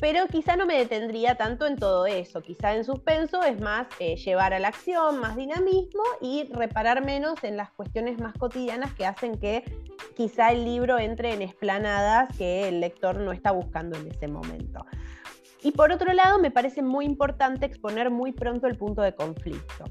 [0.00, 2.42] pero quizá no me detendría tanto en todo eso.
[2.42, 7.42] Quizá en suspenso es más eh, llevar a la acción, más dinamismo y reparar menos
[7.44, 9.64] en las cuestiones más cotidianas que hacen que
[10.16, 14.84] quizá el libro entre en esplanadas que el lector no está buscando en ese momento.
[15.62, 19.84] Y por otro lado, me parece muy importante exponer muy pronto el punto de conflicto.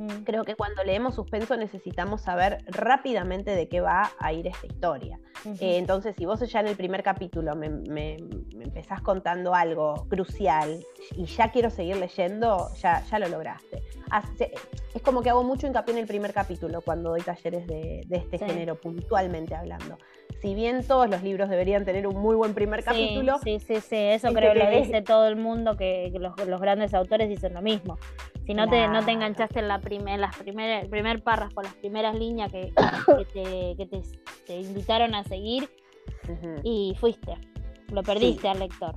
[0.00, 0.24] Mm.
[0.24, 5.20] Creo que cuando leemos suspenso necesitamos saber rápidamente de qué va a ir esta historia.
[5.44, 8.16] Eh, entonces, si vos ya en el primer capítulo me,
[8.60, 10.82] empezás contando algo crucial
[11.14, 13.82] y ya quiero seguir leyendo, ya, ya lo lograste.
[14.94, 18.38] es como que hago mucho hincapié en el primer capítulo cuando doy talleres de, este
[18.38, 19.98] género, puntualmente hablando
[20.40, 23.38] si bien todos los libros deberían tener un muy buen primer capítulo.
[23.42, 26.94] Sí, sí, sí, eso este creo que lo dice todo el mundo, que, los, grandes
[26.94, 27.98] autores dicen lo mismo.
[28.46, 31.74] Si no, te, no te enganchaste en la primer, las primeras, el primer párrafo, las
[31.74, 32.72] primeras líneas que,
[33.32, 34.02] que,
[34.46, 35.68] te, invitaron a seguir
[36.62, 37.34] y fuiste,
[37.92, 38.94] lo perdiste al lector.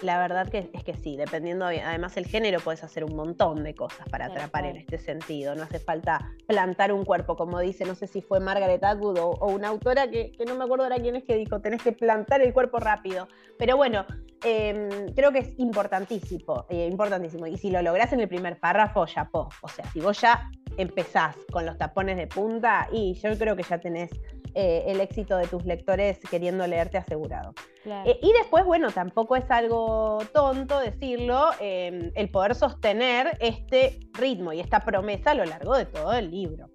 [0.00, 3.74] La verdad que es que sí, dependiendo, además el género, puedes hacer un montón de
[3.74, 5.54] cosas para atrapar en este sentido.
[5.54, 9.46] No hace falta plantar un cuerpo, como dice, no sé si fue Margaret Atwood o,
[9.46, 12.52] una autora que, no me acuerdo ahora quién es que dijo, tenés que plantar el
[12.52, 13.28] cuerpo rápido.
[13.58, 14.06] Pero bueno,
[14.44, 17.46] em, creo que es importantísimo, eh, importantísimo.
[17.46, 19.48] Y si lo lográs en el primer párrafo, ya po.
[19.60, 23.62] O sea, si vos ya empezás con los tapones de punta, y yo creo que
[23.62, 24.10] ya tenés
[24.54, 27.54] eh, el éxito de tus lectores queriendo leerte asegurado.
[27.84, 34.52] Eh, y después, bueno, tampoco es algo tonto decirlo, em, el poder sostener este ritmo
[34.52, 36.70] y esta promesa a lo largo de todo el libro.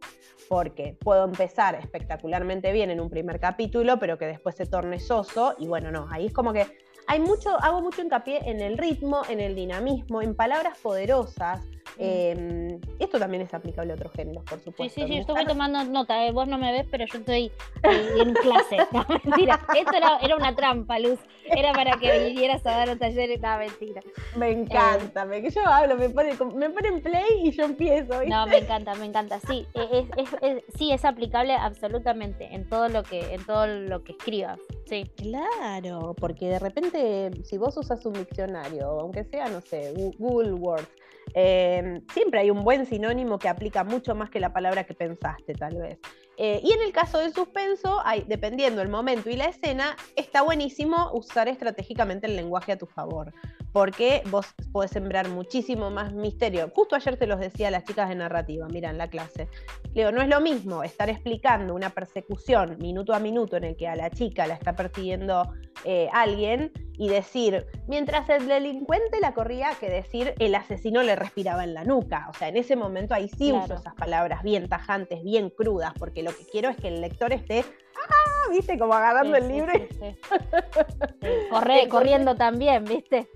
[0.50, 5.56] Porque puedo empezar espectacularmente bien en un primer capítulo, pero que después se torne soso,
[5.60, 6.66] y bueno, no, ahí es como que
[7.08, 11.62] hay mucho, hago mucho hincapié en el ritmo, en el dinamismo, en palabras poderosas,
[12.00, 14.94] Em, esto también es aplicable a otros géneros, por supuesto.
[14.94, 17.52] Sí, sí, sí, estoy tomando nota, eh, vos no me ves, pero yo estoy
[17.84, 18.78] en clase.
[18.92, 21.20] No, mentira, esto era, una trampa, Luz.
[21.46, 24.02] Era para que vinieras a dar un taller, no, mentira.
[24.36, 28.24] Me encanta, me, que yo hablo, me ponen me pone en play y yo empiezo.
[28.26, 29.40] No, me encanta, me encanta.
[29.40, 34.04] Sí, e, es, es, sí, es aplicable absolutamente en todo lo que, en todo lo
[34.04, 34.60] que escribas.
[34.86, 35.10] Sí.
[35.16, 40.88] Claro, porque de repente, si vos usas un diccionario, aunque sea, no sé, Google Words,
[41.34, 45.54] eh, siempre hay un buen sinónimo que aplica mucho más que la palabra que pensaste,
[45.54, 46.00] tal vez.
[46.38, 51.12] Eh, y en el caso del suspenso, dependiendo el momento y la escena, está buenísimo
[51.14, 53.34] usar estratégicamente el lenguaje a tu favor,
[53.72, 56.72] porque vos podés sembrar muchísimo más misterio.
[56.74, 59.48] Justo ayer te los decía a las chicas de narrativa, mira, en la clase.
[59.94, 63.88] Digo, no es lo mismo estar explicando una persecución minuto a minuto en el que
[63.88, 65.52] a la chica la está persiguiendo
[65.86, 71.64] eh, alguien y decir, mientras el delincuente la corría, que decir el asesino le respiraba
[71.64, 72.28] en la nuca.
[72.30, 76.24] O sea, en ese momento ahí sí uso esas palabras bien tajantes, bien crudas, porque
[76.24, 77.64] lo que quiero es que el lector esté,
[78.10, 78.52] ¡ah!
[78.52, 78.78] ¿Viste?
[78.78, 79.74] Como agarrando el libro.
[81.50, 83.30] Corre, corriendo también, ¿viste?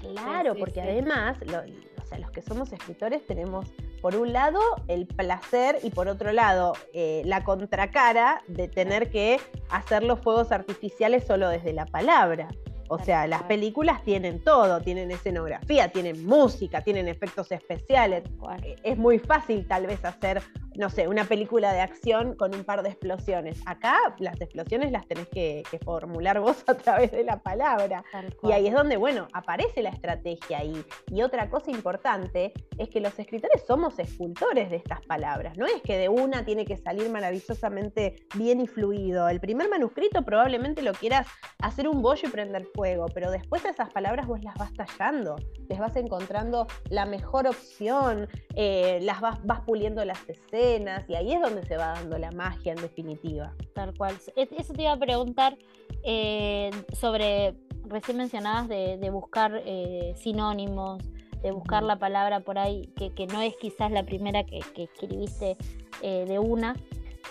[0.00, 3.66] Claro, porque además, o sea, los que somos escritores tenemos
[4.00, 9.40] por un lado el placer y por otro lado eh, la contracara de tener que
[9.70, 12.48] hacer los fuegos artificiales solo desde la palabra.
[12.88, 18.24] O sea, las películas tienen todo, tienen escenografía, tienen música, tienen efectos especiales.
[18.62, 20.42] Eh, es muy fácil tal vez hacer
[20.78, 23.60] no sé, una película de acción con un par de explosiones.
[23.66, 28.04] Acá las explosiones las tenés que, formular vos a través de la palabra.
[28.44, 30.62] Y ahí es donde, bueno, aparece la estrategia.
[30.62, 35.58] Y, y otra cosa importante es que los escritores somos escultores de estas palabras.
[35.58, 39.28] No es que de una tiene que salir maravillosamente bien y fluido.
[39.28, 41.26] El primer manuscrito probablemente lo quieras
[41.58, 45.34] hacer un bollo y prender fuego, pero después esas palabras vos las vas tallando,
[45.68, 51.32] les vas encontrando la mejor opción, eh, las vas, vas puliendo las escenas y ahí
[51.32, 53.52] es donde se va dando la magia en definitiva.
[53.74, 54.16] Tal cual.
[54.36, 55.58] Eso te iba a preguntar
[56.04, 57.56] eh, sobre,
[57.88, 61.02] recién mencionabas de, buscar eh, sinónimos,
[61.42, 65.56] de buscar la palabra por ahí, que, no es quizás la primera que, escribiste
[66.00, 66.76] de una.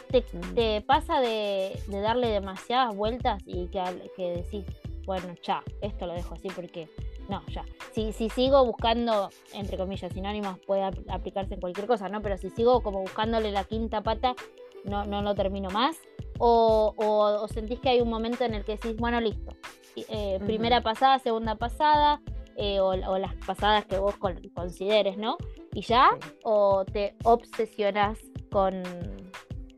[0.10, 3.82] ¿Te, pasa de, darle demasiadas vueltas y que,
[4.18, 4.66] que decís,
[5.08, 6.90] bueno, ya, esto lo dejo así porque
[7.30, 7.66] no, ya.
[7.94, 12.22] Si, si sigo buscando, entre comillas, sinónimos, puede aplicarse en cualquier cosa, ¿no?
[12.22, 14.36] Pero si sigo como buscándole la quinta pata,
[14.84, 15.98] no, no lo termino más.
[16.40, 19.56] O, o, sentís que hay un momento en el que decís, bueno, listo.
[19.96, 22.22] Eh, primera pasada, segunda pasada,
[22.58, 24.16] eh, o, las pasadas que vos
[24.54, 25.38] consideres, ¿no?
[25.74, 26.10] Y ya,
[26.44, 28.20] o te obsesionas
[28.52, 28.84] con,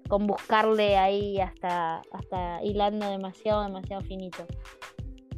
[0.08, 4.46] con buscarle ahí hasta, hasta hilando demasiado, demasiado finito.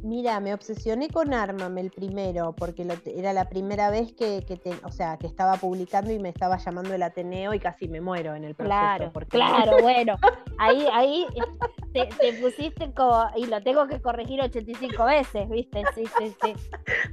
[0.02, 4.44] Mira, me obsesioné con Armame el primero, porque era la primera vez que,
[4.84, 8.34] o sea, que estaba publicando y me estaba llamando el Ateneo y casi me muero
[8.34, 8.74] en el proceso.
[8.74, 10.16] Claro, claro, bueno,
[10.58, 11.26] ahí, ahí
[11.92, 15.84] te, pusiste como, y lo tengo que corregir 85 veces, ¿viste?
[15.94, 16.54] Sí, sí, sí.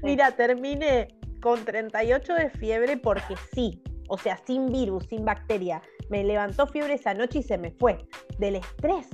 [0.02, 1.10] Mira, terminé
[1.42, 5.82] con 38 de fiebre porque sí, o sea, sin virus, sin bacteria.
[6.10, 8.00] Me levantó fiebre esa noche y se me fue.
[8.40, 9.08] Del estrés.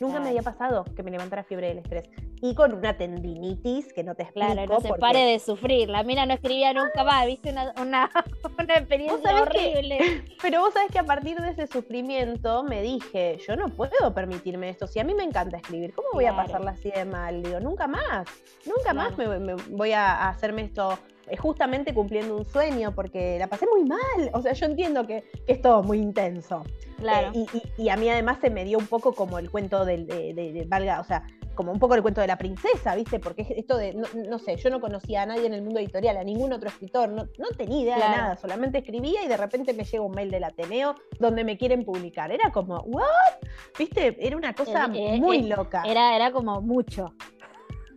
[0.00, 2.08] Nunca me había pasado que me levantara fiebre del estrés
[2.40, 4.52] y con una tendinitis que no te explico.
[4.52, 5.88] Claro, no se pare de sufrir.
[5.88, 8.10] La mina no escribía nunca más, viste una, una,
[8.76, 10.24] experiencia horrible.
[10.42, 14.70] pero vos sabés que a partir de ese sufrimiento me dije, yo no puedo permitirme
[14.70, 14.88] esto.
[14.88, 17.42] Si a mí me encanta escribir, ¿cómo voy a pasarla así de mal?
[17.42, 18.26] Digo, nunca más,
[18.66, 20.98] nunca más me, voy a hacerme esto
[21.38, 24.30] justamente cumpliendo un sueño, porque la pasé muy mal.
[24.32, 26.62] O sea, yo entiendo que, es todo muy intenso.
[26.98, 27.32] Claro.
[27.34, 27.46] Eh,
[27.78, 30.64] y, a mí además se me dio un poco como el cuento del, de, de,
[30.68, 33.18] valga, o sea, como un poco el cuento de la princesa, ¿viste?
[33.18, 36.24] Porque esto de, no, sé, yo no conocía a nadie en el mundo editorial, a
[36.24, 40.02] ningún otro escritor, no, tenía idea de nada, solamente escribía y de repente me llega
[40.02, 42.32] un mail del Ateneo donde me quieren publicar.
[42.32, 43.04] Era como, ¿what?
[43.78, 44.16] ¿Viste?
[44.18, 45.82] Era una cosa eh, eh, muy eh, loca.
[45.86, 47.14] Era, era como mucho.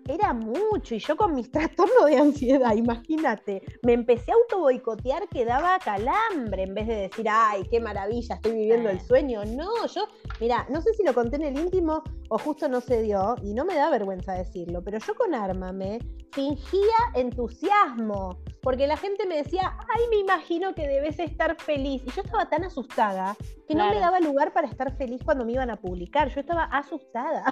[0.08, 5.28] Era mucho y yo con mis trastornos de ansiedad, imagínate, me empecé a auto boicotear
[5.30, 9.44] que daba calambre en vez de decir, ay, qué maravilla, estoy viviendo el sueño.
[9.46, 10.08] No, yo,
[10.40, 13.54] mira, no sé si lo conté en el íntimo o justo no se dio y
[13.54, 16.00] no me da vergüenza decirlo, pero yo con Ármame
[16.32, 16.82] fingía
[17.14, 22.02] entusiasmo porque la gente me decía, ay, me imagino que debes estar feliz.
[22.04, 23.38] Y yo estaba tan asustada
[23.68, 26.30] que no me daba lugar para estar feliz cuando me iban a publicar.
[26.30, 27.44] Yo estaba asustada.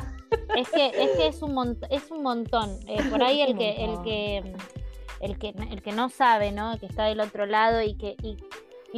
[0.56, 2.80] Es que es, que es un, es un montón.
[2.88, 4.54] Eh, por ahí el que, el que,
[5.22, 6.78] el que, el que no sabe, ¿no?
[6.80, 8.38] Que está del otro lado y que y,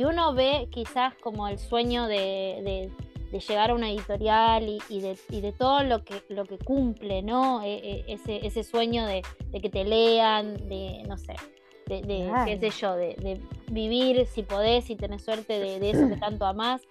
[0.03, 2.91] uno ve quizás como el sueño de,
[3.47, 7.63] llegar a una editorial y, de, y, de, todo lo que, lo que cumple, ¿no?
[7.63, 9.23] E, e, ese, ese sueño de,
[9.61, 11.36] que te lean, de, no sé,
[11.88, 16.45] de, qué sé yo, de, vivir si podés, si tenés suerte de, eso que tanto
[16.45, 16.82] amás.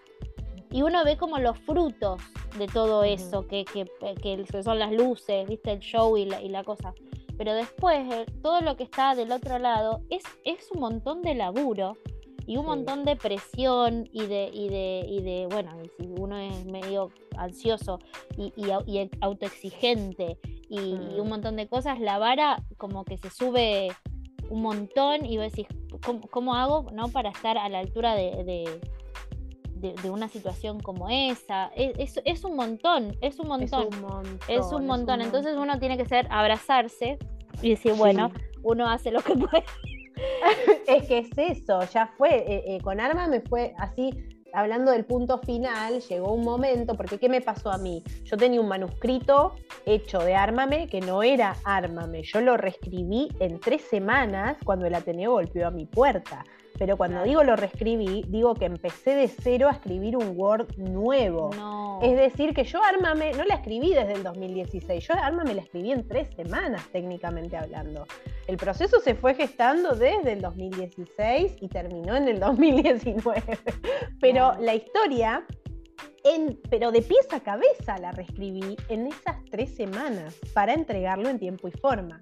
[0.74, 2.20] Y uno ve como los frutos
[2.58, 3.86] de todo eso, que, que,
[4.20, 6.92] que, son las luces, viste, el show y la, y la cosa.
[7.38, 11.36] Pero después, eh, todo lo que está del otro lado es, es un montón de
[11.36, 11.96] laburo
[12.44, 16.66] y un montón de presión y de, y de, y de bueno, si uno es
[16.66, 18.00] medio ansioso
[18.36, 21.30] y, y, autoexigente y, y, un mm.
[21.30, 23.92] montón de cosas, la vara como que se sube
[24.50, 25.68] un montón y vos decís,
[26.30, 28.80] ¿cómo, hago no para estar a la altura de, de,
[30.04, 31.70] una situación como esa?
[31.74, 33.88] Es, es, un montón, es un montón.
[34.48, 35.20] Es un montón.
[35.20, 37.18] Entonces uno tiene que ser abrazarse
[37.62, 38.30] y decir, bueno,
[38.62, 39.64] uno hace lo que puede.
[40.86, 42.30] es que es eso, ya fue.
[42.30, 44.10] Eh, eh, con Arma me fue así
[44.54, 48.02] hablando del punto final, llegó un momento, porque ¿qué me pasó a mí?
[48.24, 49.54] Yo tenía un manuscrito
[49.84, 52.22] hecho de Ármame que no era Ármame.
[52.22, 56.44] Yo lo reescribí en tres semanas cuando el Ateneo golpeó a mi puerta.
[56.78, 61.50] Pero cuando digo lo reescribí, digo que empecé de cero a escribir un Word nuevo.
[62.02, 65.92] Es decir, que yo Ármame no la escribí desde el 2016, yo Ármame la escribí
[65.92, 68.06] en tres semanas, técnicamente hablando.
[68.48, 73.42] El proceso se fue gestando desde el 2016 y terminó en el 2019.
[74.20, 75.46] Pero la historia
[76.24, 81.38] en, pero de pies a cabeza la reescribí en esas tres semanas para entregarlo en
[81.38, 82.20] tiempo y forma.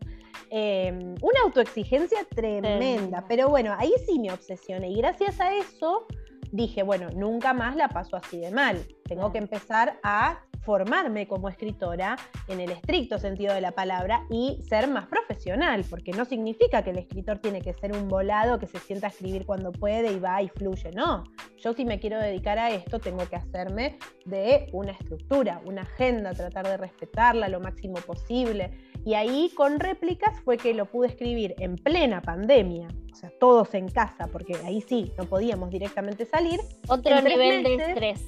[0.51, 6.07] Em, una autoexigencia tremenda, pero bueno, ahí sí me obsesioné y gracias a eso
[6.51, 11.49] dije, bueno, nunca más la paso así de mal, tengo que empezar a formarme como
[11.49, 12.17] escritora
[12.49, 16.91] en el estricto sentido de la palabra y ser más profesional, porque no significa que
[16.91, 20.19] el escritor tiene que ser un volado que se sienta a escribir cuando puede y
[20.19, 21.25] va y fluye, no.
[21.59, 26.33] Yo si me quiero dedicar a esto tengo que hacerme de una estructura, una agenda,
[26.33, 28.71] tratar de respetarla lo máximo posible.
[29.05, 33.75] Y ahí con réplicas fue que lo pude escribir en plena pandemia, o sea, todos
[33.75, 36.61] en casa, porque ahí sí, no podíamos directamente salir.
[36.89, 38.25] Otro nivel de estrés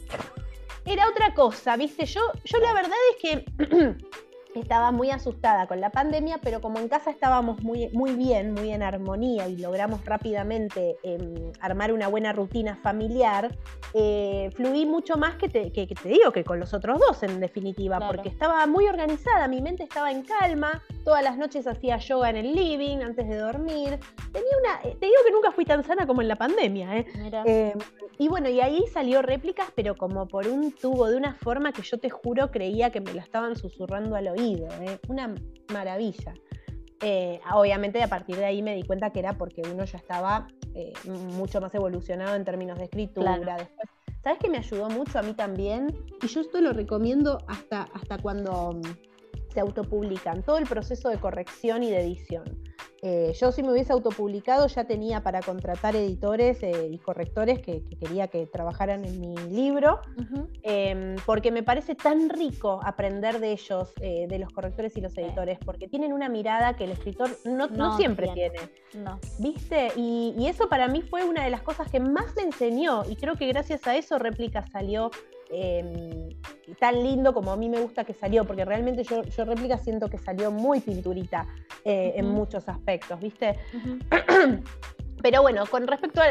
[0.87, 2.05] era otra cosa, ¿viste?
[2.07, 3.97] Yo, yo la verdad es que
[4.61, 8.70] estaba muy asustada con la pandemia, pero como en casa estábamos muy, muy bien, muy
[8.70, 13.57] en armonía y logramos rápidamente em, armar una buena rutina familiar,
[13.92, 17.40] eh, fluí mucho más que te, que, te, digo que con los otros dos, en
[17.40, 22.30] definitiva, porque estaba muy organizada, mi mente estaba en calma, todas las noches hacía yoga
[22.30, 23.98] en el living antes de dormir.
[24.32, 27.07] Tenía una, eh, te digo que nunca fui tan sana como en la pandemia, ¿eh?
[27.44, 27.78] Em,
[28.18, 31.82] y bueno, y ahí salió réplicas, pero como por un tubo, de una forma que
[31.82, 34.99] yo te juro creía que me la estaban susurrando al oído ¿eh?
[35.09, 35.34] una
[35.72, 36.34] maravilla.
[37.01, 40.47] Eh, obviamente a partir de ahí me di cuenta que era porque uno ya estaba
[40.74, 43.38] eh, mucho más evolucionado en términos de escritura.
[43.38, 43.88] Después,
[44.22, 45.95] ¿sabes qué me ayudó mucho a mí también?
[46.22, 48.82] Y yo esto lo recomiendo hasta, hasta cuando mm,
[49.55, 52.44] se autopublican, todo el proceso de corrección y de edición.
[53.07, 57.84] Eh, yo si me hubiese autopublicado ya tenía para contratar editores eh, y correctores que,
[58.00, 60.00] quería que trabajaran en mi libro,
[60.62, 65.16] em, porque me parece tan rico aprender de ellos, eh, de los correctores y los
[65.18, 68.59] editores, porque tienen una mirada que el escritor no, siempre tiene.
[69.38, 69.88] ¿Viste?
[69.96, 73.16] Y, y, eso para mí fue una de las cosas que más me enseñó y
[73.16, 75.11] creo que gracias a eso Réplica salió
[75.51, 76.30] Em,
[76.78, 80.09] tan lindo como a mí me gusta que salió, porque realmente yo, yo réplica siento
[80.09, 81.47] que salió muy pinturita
[81.84, 83.59] eh, en muchos aspectos, ¿viste?
[85.22, 86.26] Pero bueno, con respecto a,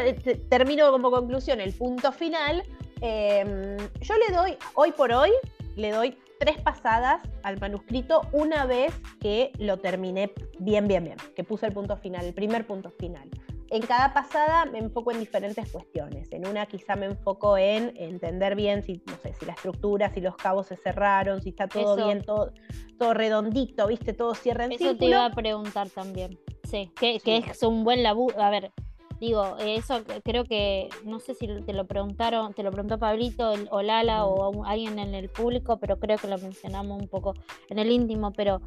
[0.48, 2.62] termino como conclusión, el punto final,
[3.00, 5.30] em, yo le doy, hoy por hoy,
[5.76, 11.44] le doy tres pasadas al manuscrito una vez que lo terminé bien, bien, bien, que
[11.44, 13.28] puse el punto final, el primer punto final.
[13.74, 16.30] En cada pasada me enfoco en diferentes cuestiones.
[16.30, 20.20] En una quizá me enfoco en entender bien si, no sé, si la estructura, si
[20.20, 22.52] los cabos se cerraron, si está todo bien, todo,
[23.00, 26.38] todo redondito, viste, todo cierra en Eso te iba a preguntar también.
[26.62, 28.40] Sí, que, es un buen laburo.
[28.40, 28.70] A ver,
[29.18, 33.82] digo, eso creo que, no sé si te lo preguntaron, te lo preguntó Pablito o
[33.82, 34.28] Lala mm.
[34.28, 37.34] o alguien en el público, pero creo que lo mencionamos un poco
[37.68, 38.60] en el íntimo, pero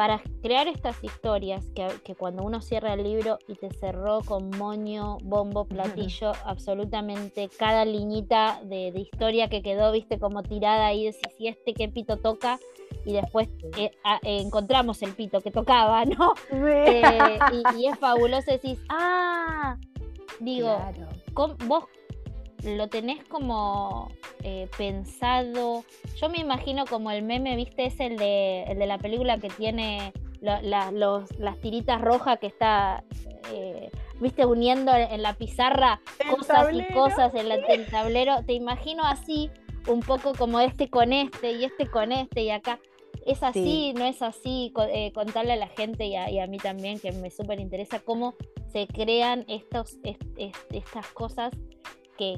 [0.00, 5.18] para crear estas historias, que, cuando uno cierra el libro y te cerró con moño,
[5.22, 11.48] bombo, platillo, absolutamente cada liñita de, historia que quedó, viste, como tirada ahí, de si
[11.48, 12.58] este qué pito toca,
[13.04, 16.32] y después eh, eh, encontramos el pito que tocaba, ¿no?
[16.50, 17.38] Eh,
[17.76, 19.76] y, es fabuloso, decís, ah,
[20.40, 20.78] digo,
[21.66, 21.84] vos
[22.64, 24.10] lo tenés como
[24.42, 25.84] eh, pensado.
[26.16, 27.86] Yo me imagino como el meme, ¿viste?
[27.86, 33.04] Es el de, el de la película que tiene los, las tiritas rojas que está,
[33.52, 34.46] eh, ¿viste?
[34.46, 36.00] Uniendo en la pizarra
[36.30, 38.42] cosas y cosas en, el tablero.
[38.44, 39.50] Te imagino así,
[39.86, 42.78] un poco como este con este y este con este y acá.
[43.26, 43.92] ¿Es así?
[43.94, 44.72] ¿No es así?
[44.88, 48.34] Eh, contarle a la gente y a, mí también, que me súper interesa cómo
[48.72, 49.98] se crean estos,
[50.70, 51.52] estas cosas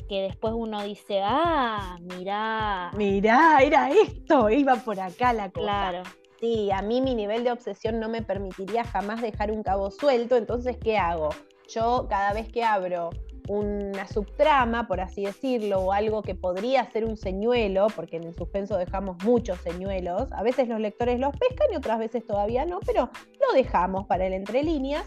[0.09, 2.93] que, después uno dice, ah, mirá.
[2.97, 5.67] Mirá, era esto, iba por acá la cosa.
[5.67, 6.03] Claro.
[6.39, 10.37] Sí, a mí mi nivel de obsesión no me permitiría jamás dejar un cabo suelto,
[10.37, 11.31] entonces, ¿qué hago?
[11.69, 13.11] Yo cada vez que abro
[13.49, 18.35] una subtrama, por así decirlo, o algo que podría ser un señuelo, porque en el
[18.35, 22.79] suspenso dejamos muchos señuelos, a veces los lectores los pescan y otras veces todavía no,
[22.87, 23.11] pero
[23.41, 25.05] lo dejamos para el entre líneas.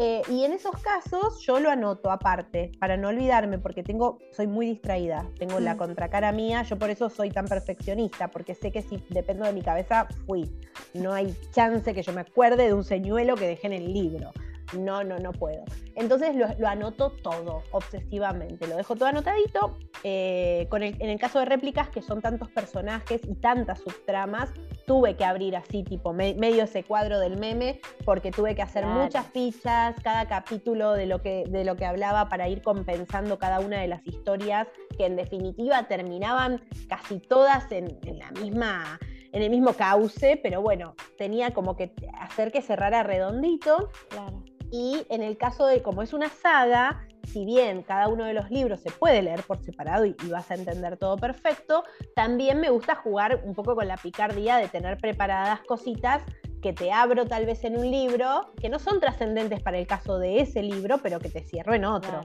[0.00, 4.46] Eh, y en esos casos yo lo anoto aparte, para no olvidarme, porque tengo, soy
[4.46, 5.78] muy distraída, tengo la mm.
[5.78, 9.62] contracara mía, yo por eso soy tan perfeccionista, porque sé que si dependo de mi
[9.62, 10.48] cabeza, fui.
[10.94, 14.32] No hay chance que yo me acuerde de un señuelo que dejé en el libro
[14.76, 15.64] no, no, no puedo.
[15.94, 18.66] Entonces lo, anoto todo, obsesivamente.
[18.66, 19.78] Lo dejo todo anotadito.
[20.04, 24.50] Eh, en el caso de réplicas, que son tantos personajes y tantas subtramas,
[24.86, 29.26] tuve que abrir así, tipo, medio ese cuadro del meme, porque tuve que hacer muchas
[29.26, 33.80] fichas, cada capítulo de lo, que, de lo que hablaba para ir compensando cada una
[33.80, 38.98] de las historias, que en definitiva terminaban casi todas en, en la misma
[39.32, 43.90] en el mismo cauce, pero bueno, tenía como que hacer que cerrara redondito.
[44.08, 44.42] Claro.
[44.70, 48.50] Y en el caso de, como es una saga, si bien cada uno de los
[48.50, 51.84] libros se puede leer por separado y, vas a entender todo perfecto,
[52.14, 56.22] también me gusta jugar un poco con la picardía de tener preparadas cositas
[56.62, 60.18] que te abro tal vez en un libro, que no son trascendentes para el caso
[60.18, 62.24] de ese libro, pero que te cierro en otro.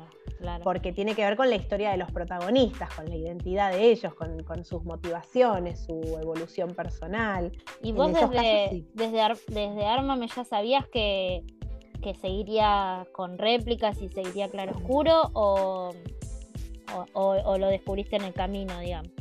[0.63, 4.13] Porque tiene que ver con la historia de los protagonistas, con la identidad de ellos,
[4.15, 7.51] con, sus motivaciones, su evolución personal.
[7.81, 11.45] Y vos desde, desde, desde Armame ya sabías que
[12.03, 15.91] que seguiría con réplicas y seguiría claro oscuro o,
[17.13, 19.11] o, lo descubriste en el camino, digamos?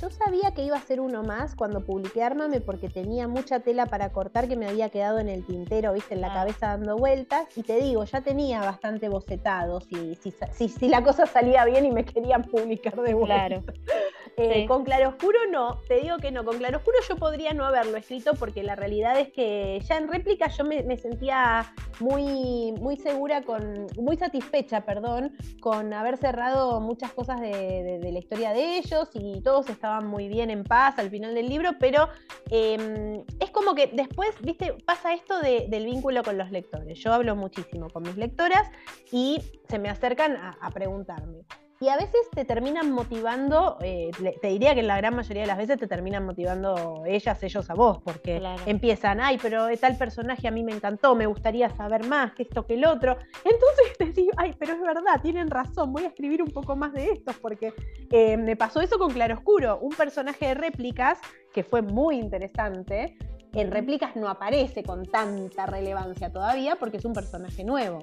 [0.00, 3.86] Yo sabía que iba a ser uno más cuando publiqué Armame porque tenía mucha tela
[3.86, 6.34] para cortar que me había quedado en el tintero, viste, en la ah.
[6.34, 7.48] cabeza dando vueltas.
[7.56, 11.92] Y te digo, ya tenía bastante bocetado si, si, si, la cosa salía bien y
[11.92, 13.46] me querían publicar de vuelta.
[13.46, 13.64] Claro.
[14.38, 18.34] Eh, con Claroscuro no, te digo que no, con Claroscuro yo podría no haberlo escrito
[18.34, 23.86] porque la realidad es que ya en réplica yo me, sentía muy, muy segura, con,
[23.96, 29.70] muy satisfecha, perdón, con haber cerrado muchas cosas de, la historia de ellos y todos
[29.70, 32.10] estaban muy bien en paz al final del libro, pero
[32.50, 36.98] em, es como que después, viste, pasa esto del vínculo con los lectores.
[36.98, 38.70] Yo hablo muchísimo con mis lectoras
[39.10, 41.46] y se me acercan a preguntarme.
[41.78, 45.46] Y a veces te terminan motivando, eh, te diría que en la gran mayoría de
[45.46, 50.48] las veces te terminan motivando ellas, ellos a vos, porque empiezan, ay, pero tal personaje
[50.48, 53.18] a mí me encantó, me gustaría saber más que esto que el otro.
[53.44, 56.94] Entonces te digo, ay, pero es verdad, tienen razón, voy a escribir un poco más
[56.94, 57.74] de estos, porque
[58.10, 61.18] eh, me pasó eso con Claroscuro, un personaje de réplicas
[61.52, 63.18] que fue muy interesante.
[63.52, 68.00] En réplicas no aparece con tanta relevancia todavía porque es un personaje nuevo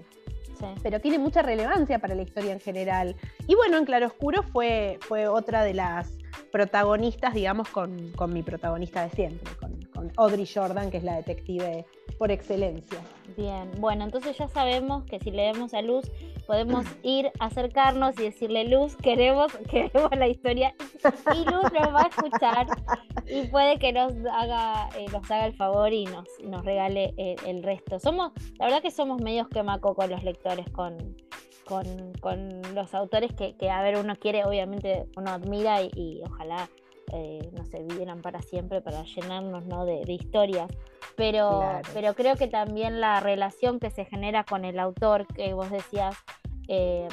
[0.81, 3.15] pero tiene mucha relevancia para la historia en general.
[3.47, 6.17] Y bueno, en Claroscuro fue, fue otra de las
[6.51, 11.85] protagonistas, digamos, con, mi protagonista de siempre, con, con Audrey Jordan, que es la detective
[12.17, 12.99] por excelencia.
[13.37, 16.09] Bien, bueno, entonces ya sabemos que si leemos a Luz
[16.45, 20.75] podemos ir, acercarnos y decirle, Luz, queremos, queremos la historia.
[21.33, 22.67] Y Luz nos va a escuchar
[23.27, 27.35] y puede que nos haga, eh, nos haga el favor y nos, nos regale eh,
[27.45, 27.99] el resto.
[27.99, 31.15] Somos, la verdad que somos medios quemaco con los lectores, con,
[31.67, 36.69] con, los autores que, a ver, uno quiere, obviamente uno admira y, ojalá
[37.11, 39.85] eh, no se vivieran para siempre para llenarnos ¿no?
[39.85, 40.71] de, de historias.
[41.15, 45.69] Pero, pero creo que también la relación que se genera con el autor, que vos
[45.69, 46.15] decías
[46.69, 47.07] eh,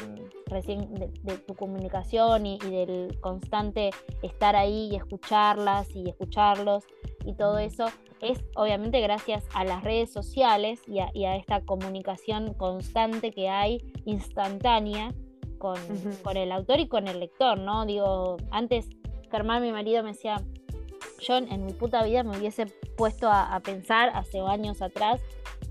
[0.46, 1.08] recién de,
[1.38, 3.90] tu comunicación y, del constante
[4.22, 6.84] estar ahí y escucharlas y escucharlos
[7.24, 7.86] y todo eso,
[8.20, 15.14] es obviamente gracias a las redes sociales y a, esta comunicación constante que hay, instantánea,
[15.58, 15.78] con,
[16.22, 17.84] con, el autor y con el lector, ¿no?
[17.84, 18.88] Digo, antes
[19.30, 20.42] Germán, mi marido, me decía,
[21.20, 22.66] yo en mi puta vida me hubiese
[22.96, 25.20] puesto a, pensar hace años atrás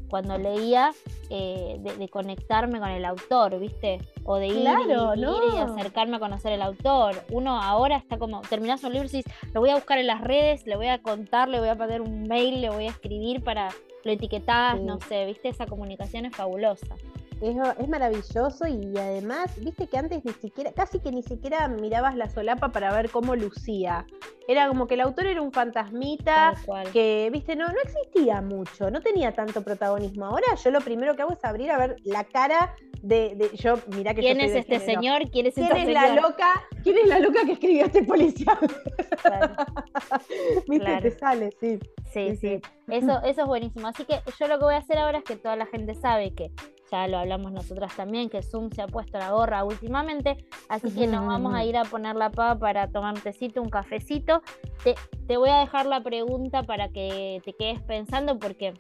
[0.10, 0.92] cuando leía
[1.30, 4.00] eh, de, conectarme con el autor, ¿viste?
[4.24, 7.24] O de ir, y, acercarme a conocer el autor.
[7.32, 10.22] Uno ahora está como, terminás un libro y dices, lo voy a buscar en las
[10.22, 13.44] redes, le voy a contar, le voy a poner un mail, le voy a escribir
[13.44, 13.70] para,
[14.04, 15.50] lo etiquetás, no sé, ¿viste?
[15.50, 16.96] Esa comunicación es fabulosa.
[17.42, 22.30] Es, maravilloso y además, viste que antes ni siquiera, casi que ni siquiera mirabas la
[22.30, 24.06] solapa para ver cómo lucía.
[24.48, 26.54] Era como que el autor era un fantasmita
[26.92, 30.26] que, viste, no, no existía mucho, no tenía tanto protagonismo.
[30.26, 34.14] Ahora yo lo primero que hago es abrir a ver la cara de, yo, mira
[34.14, 35.30] que ¿Quién es este señor?
[35.32, 36.68] ¿Quién es, la loca?
[36.84, 38.58] ¿Quién es la loca que escribió este policial?
[40.68, 41.80] Viste, te sale, sí.
[42.12, 42.60] Sí, sí.
[42.88, 43.88] Eso, eso es buenísimo.
[43.88, 46.34] Así que yo lo que voy a hacer ahora es que toda la gente sabe
[46.34, 46.52] que
[46.92, 51.08] ya lo hablamos nosotras también, que Zoom se ha puesto la gorra últimamente, así que
[51.08, 54.42] nos vamos a ir a poner la pava para tomar un tecito, un cafecito.
[54.84, 58.74] Te, voy a dejar la pregunta para que te quedes pensando porque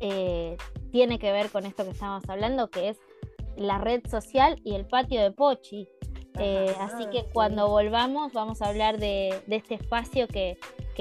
[0.00, 0.56] eh,
[0.90, 2.98] tiene que ver con esto que estamos hablando, que es
[3.56, 5.88] la red social y el patio de Pochi.
[6.38, 10.58] Eh, así que cuando volvamos vamos a hablar de, este espacio que,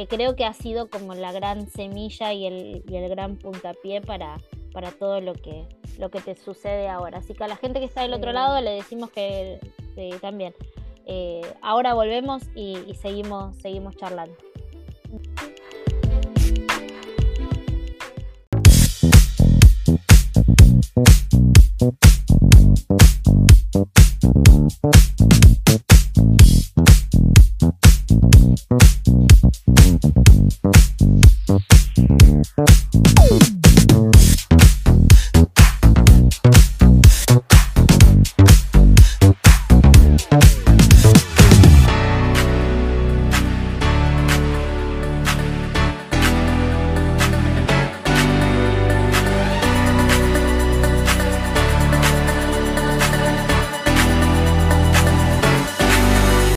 [0.07, 4.37] creo que ha sido como la gran semilla y el, y el gran puntapié para,
[4.75, 5.65] para todo lo que,
[5.97, 7.19] lo que te sucede ahora.
[7.19, 9.57] Así que a la gente que está del otro lado le decimos que
[10.19, 10.53] también.
[11.05, 14.35] Eh, ahora volvemos y, y, seguimos, seguimos charlando.